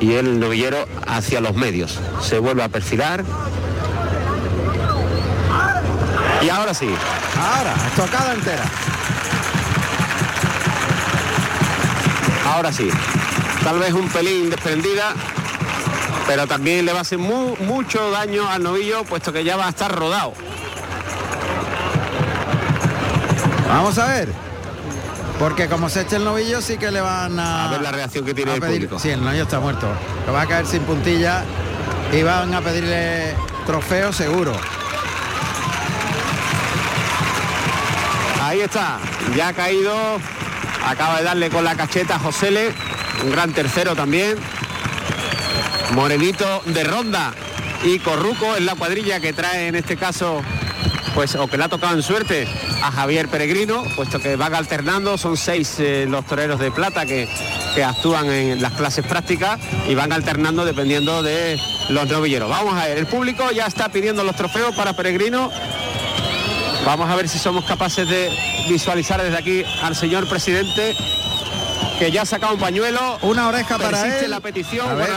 [0.00, 2.00] y el novillero hacia los medios.
[2.22, 3.24] Se vuelve a perfilar.
[6.42, 6.88] Y ahora sí.
[7.38, 8.64] Ahora, estocada entera.
[12.46, 12.88] Ahora sí.
[13.62, 15.14] Tal vez un pelín desprendida,
[16.28, 19.70] pero también le va a hacer mucho daño al novillo, puesto que ya va a
[19.70, 20.34] estar rodado.
[23.66, 24.28] Vamos a ver.
[25.38, 27.68] Porque como se echa el novillo sí que le van a...
[27.68, 28.98] A ver la reacción que tiene el público.
[28.98, 29.88] Sí, el novillo está muerto.
[30.26, 31.44] Lo va a caer sin puntilla
[32.12, 33.34] y van a pedirle
[33.66, 34.52] trofeo seguro.
[38.42, 38.98] Ahí está,
[39.34, 40.18] ya ha caído
[40.88, 42.72] Acaba de darle con la cacheta a Josele,
[43.22, 44.38] un gran tercero también.
[45.92, 47.32] Morenito de ronda
[47.84, 50.42] y Corruco es la cuadrilla que trae en este caso,
[51.14, 52.46] pues, o que le ha tocado en suerte
[52.82, 57.28] a Javier Peregrino, puesto que van alternando, son seis eh, los toreros de plata que,
[57.74, 59.58] que actúan en las clases prácticas
[59.88, 61.58] y van alternando dependiendo de
[61.88, 62.48] los novilleros.
[62.48, 65.50] Vamos a ver, el público ya está pidiendo los trofeos para Peregrino
[66.88, 68.30] Vamos a ver si somos capaces de
[68.66, 70.96] visualizar desde aquí al señor presidente
[71.98, 73.18] que ya ha sacado un pañuelo.
[73.20, 74.30] Una oreja para él.
[74.30, 75.10] la petición, Juan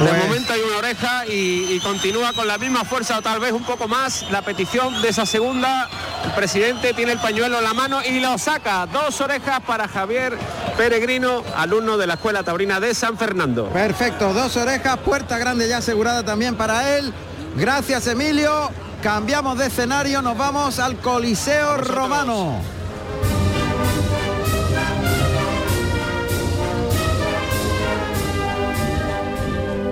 [0.00, 3.52] De pues- momento hay una oreja y, continúa con la misma fuerza o tal vez
[3.52, 5.88] un poco más la petición de esa segunda.
[6.24, 8.86] El presidente tiene el pañuelo en la mano y lo saca.
[8.86, 10.36] Dos orejas para Javier
[10.76, 13.68] Peregrino, alumno de la Escuela Taurina de San Fernando.
[13.70, 17.12] Perfecto, dos orejas, puerta grande ya asegurada también para él.
[17.56, 18.70] Gracias Emilio.
[19.02, 22.77] Cambiamos de escenario, nos vamos al Coliseo Romano.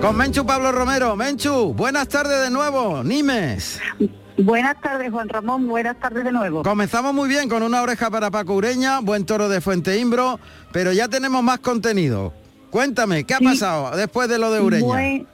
[0.07, 1.17] Con Menchu Pablo Romero.
[1.17, 3.81] Menchu, buenas tardes de nuevo, Nimes.
[4.37, 5.67] Buenas tardes, Juan Ramón.
[5.67, 6.63] Buenas tardes de nuevo.
[6.63, 10.39] Comenzamos muy bien con una oreja para Paco Ureña, buen toro de Fuente Imbro,
[10.71, 12.31] pero ya tenemos más contenido.
[12.69, 15.25] Cuéntame, ¿qué ha pasado después de lo de Ureña?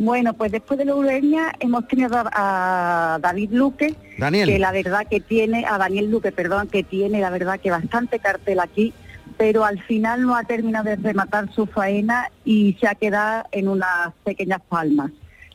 [0.00, 4.48] bueno, pues después de lo de Ureña hemos tenido a, David Luque, Daniel.
[4.48, 8.18] que la verdad que tiene, a Daniel Luque, perdón, que tiene la verdad que bastante
[8.18, 8.92] cartel aquí,
[9.38, 13.68] pero al final no ha terminado de rematar su faena y se ha quedado en
[13.68, 15.12] unas pequeñas palmas,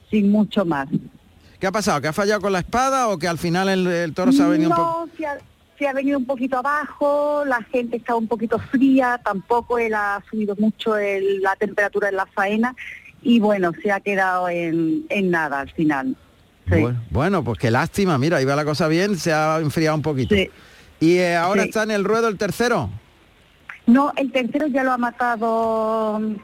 [0.10, 0.88] sin mucho más.
[1.60, 2.02] ¿Qué ha pasado?
[2.02, 4.70] ¿Que ha fallado con la espada o que al final el, toro se ha venido
[4.72, 5.10] un poco...?
[5.18, 5.38] Se ha,
[5.78, 10.24] se ha venido un poquito abajo, la gente está un poquito fría, tampoco él ha
[10.30, 12.76] subido mucho la temperatura en la faena
[13.22, 16.16] y bueno, se ha quedado en, nada al final.
[17.10, 20.36] Bueno, pues qué lástima, mira, iba la cosa bien, se ha enfriado un poquito.
[21.00, 22.90] ¿Y eh, ahora está en el ruedo el tercero?
[23.86, 26.36] No, el tercero ya lo ha matado mm,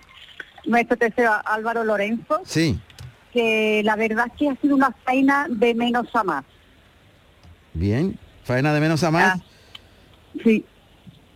[0.66, 2.42] nuestro tercero Álvaro Lorenzo.
[2.46, 2.80] Sí
[3.32, 6.46] que la verdad es que ha sido una faena de menos a más.
[7.74, 9.36] Bien, faena de menos a más.
[9.36, 9.44] Ah,
[10.44, 10.66] sí,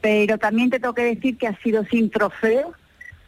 [0.02, 2.74] pero también te tengo que decir que ha sido sin trofeo,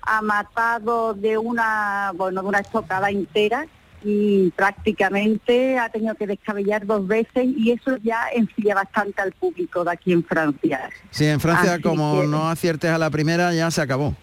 [0.01, 3.67] ha matado de una, bueno, de una estocada entera
[4.05, 9.83] y prácticamente ha tenido que descabellar dos veces y eso ya enfría bastante al público
[9.83, 10.89] de aquí en Francia.
[11.09, 14.13] Sí, en Francia como no aciertes a la primera ya se acabó.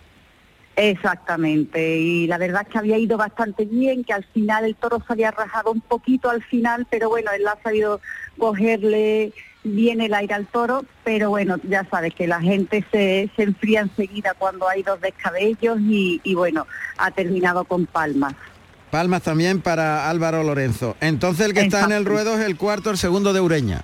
[0.77, 5.03] Exactamente, y la verdad es que había ido bastante bien, que al final el toro
[5.07, 8.01] se había rajado un poquito al final, pero bueno, él ha sabido
[8.39, 13.43] cogerle bien el aire al toro, pero bueno, ya sabes que la gente se, se
[13.43, 16.67] enfría enseguida cuando hay dos descabellos y, y bueno,
[16.97, 18.35] ha terminado con palmas.
[18.93, 20.97] Palmas también para Álvaro Lorenzo.
[21.01, 23.81] Entonces el que está en el ruedo es el cuarto, el segundo de Ureña.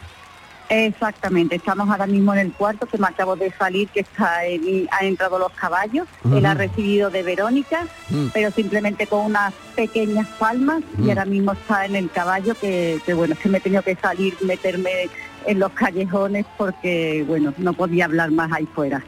[0.68, 4.86] Exactamente, estamos ahora mismo en el cuarto que me acabo de salir, que está en,
[4.90, 8.26] han entrado los caballos, él ha recibido de Verónica, mm.
[8.34, 11.08] pero simplemente con unas pequeñas palmas y mm.
[11.08, 14.36] ahora mismo está en el caballo que, bueno, es que me he tenido que salir,
[14.42, 15.08] meterme
[15.46, 19.02] en los callejones porque, bueno, no podía hablar más ahí fuera.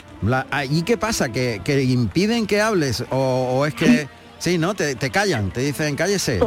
[0.50, 1.30] Ah, ¿Y qué pasa?
[1.30, 4.08] ¿Que, impiden que hables o, es que,
[4.40, 4.74] sí, ¿no?
[4.74, 6.40] Te, callan, te dicen cállese.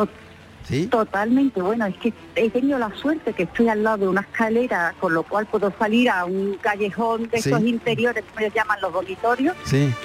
[0.90, 4.96] Totalmente, bueno, es que he tenido la suerte que estoy al lado de una escalera,
[5.00, 9.56] con lo cual puedo salir a un callejón de esos interiores, que llaman los dormitorios,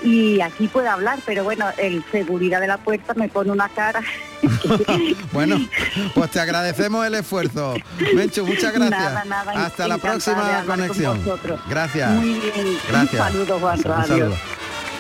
[0.03, 4.03] y aquí puedo hablar, pero bueno, el seguridad de la puerta me pone una cara.
[5.33, 5.59] bueno,
[6.15, 7.75] pues te agradecemos el esfuerzo.
[8.15, 9.27] Mencho, muchas gracias.
[9.55, 11.21] Hasta la próxima conexión.
[11.69, 12.11] gracias.
[12.11, 12.79] Muy bien.
[12.89, 13.35] Gracias.
[13.35, 13.81] Un saludo, Juan.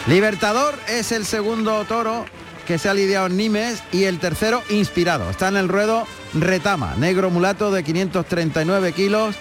[0.06, 2.24] Libertador es el segundo toro
[2.68, 5.30] que se ha lidiado en Nimes y el tercero inspirado.
[5.30, 9.36] Está en el ruedo Retama, negro mulato de 539 kilos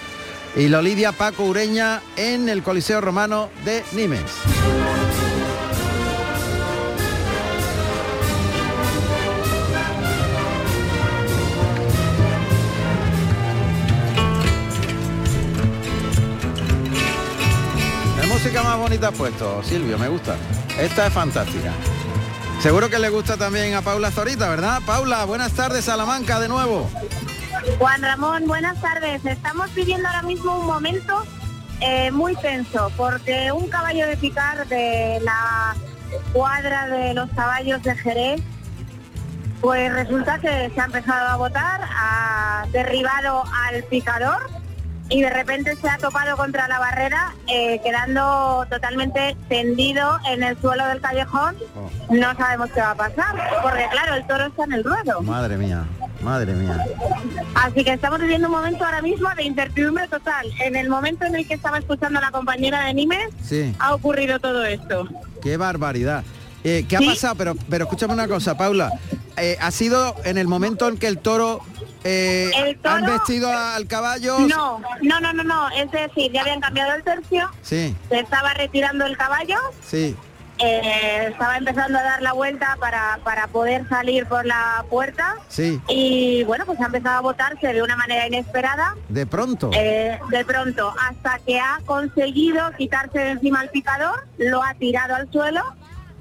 [0.56, 4.22] y lo lidia Paco Ureña en el Coliseo Romano de Nimes.
[18.22, 20.38] La música más bonita ha puesto, Silvio, me gusta.
[20.80, 21.74] Esta es fantástica.
[22.60, 24.82] Seguro que le gusta también a Paula Zorita, ¿verdad?
[24.86, 26.90] Paula, buenas tardes, Salamanca, de nuevo.
[27.78, 29.24] Juan Ramón, buenas tardes.
[29.26, 31.24] Estamos viviendo ahora mismo un momento
[31.82, 35.76] eh, muy tenso, porque un caballo de picar de la
[36.34, 38.42] cuadra de los caballos de Jerez,
[39.62, 44.57] pues resulta que se ha empezado a votar, ha derribado al picador
[45.10, 50.60] y de repente se ha topado contra la barrera, eh, quedando totalmente tendido en el
[50.60, 51.56] suelo del callejón.
[51.76, 52.14] Oh.
[52.14, 55.22] No sabemos qué va a pasar, porque claro, el toro está en el ruedo.
[55.22, 55.86] Madre mía,
[56.22, 56.86] madre mía.
[57.56, 60.48] Así que estamos viviendo un momento ahora mismo de incertidumbre total.
[60.60, 63.74] En el momento en el que estaba escuchando a la compañera de Nimes, sí.
[63.80, 65.08] ha ocurrido todo esto.
[65.42, 66.24] Qué barbaridad.
[66.70, 67.36] Eh, ¿Qué ha pasado?
[67.36, 68.92] Pero, pero escúchame una cosa, Paula.
[69.38, 71.62] Eh, ha sido en el momento en que el toro
[72.04, 74.40] eh, ¿Han vestido al caballo?
[74.40, 75.70] No, no, no, no, no.
[75.70, 77.50] Es decir, ya habían cambiado el tercio.
[77.62, 77.96] Sí.
[78.10, 79.58] Se estaba retirando el caballo.
[79.86, 80.16] Sí.
[80.60, 85.36] Eh, estaba empezando a dar la vuelta para, para poder salir por la puerta.
[85.48, 85.80] Sí.
[85.88, 88.96] Y bueno, pues ha empezado a botarse de una manera inesperada.
[89.08, 89.70] ¿De pronto?
[89.74, 95.16] Eh, de pronto, hasta que ha conseguido quitarse de encima el picador, lo ha tirado
[95.16, 95.64] al suelo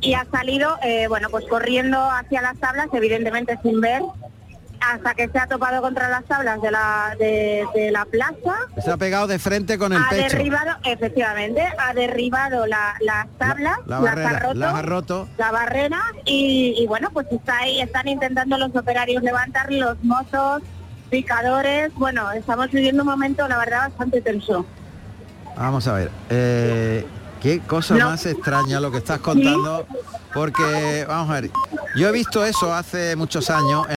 [0.06, 4.02] y ha salido, eh, bueno, pues corriendo hacia las tablas, evidentemente sin ver
[4.80, 8.54] hasta que se ha topado contra las tablas de la, de, la plaza.
[8.82, 14.00] Se ha pegado de frente con el ha derribado, efectivamente, ha derribado las tablas, la,
[14.00, 19.72] las, ha roto, La barrera y, bueno, pues está ahí, están intentando los operarios levantar
[19.72, 20.62] los mozos,
[21.10, 21.92] picadores.
[21.94, 24.66] Bueno, estamos viviendo un momento, la verdad, bastante tenso.
[25.56, 26.10] Vamos a ver.
[26.30, 27.04] Eh,
[27.40, 29.86] qué cosa más extraña lo que estás contando,
[30.32, 31.50] porque, vamos a ver,
[31.96, 33.84] yo he visto eso hace muchos años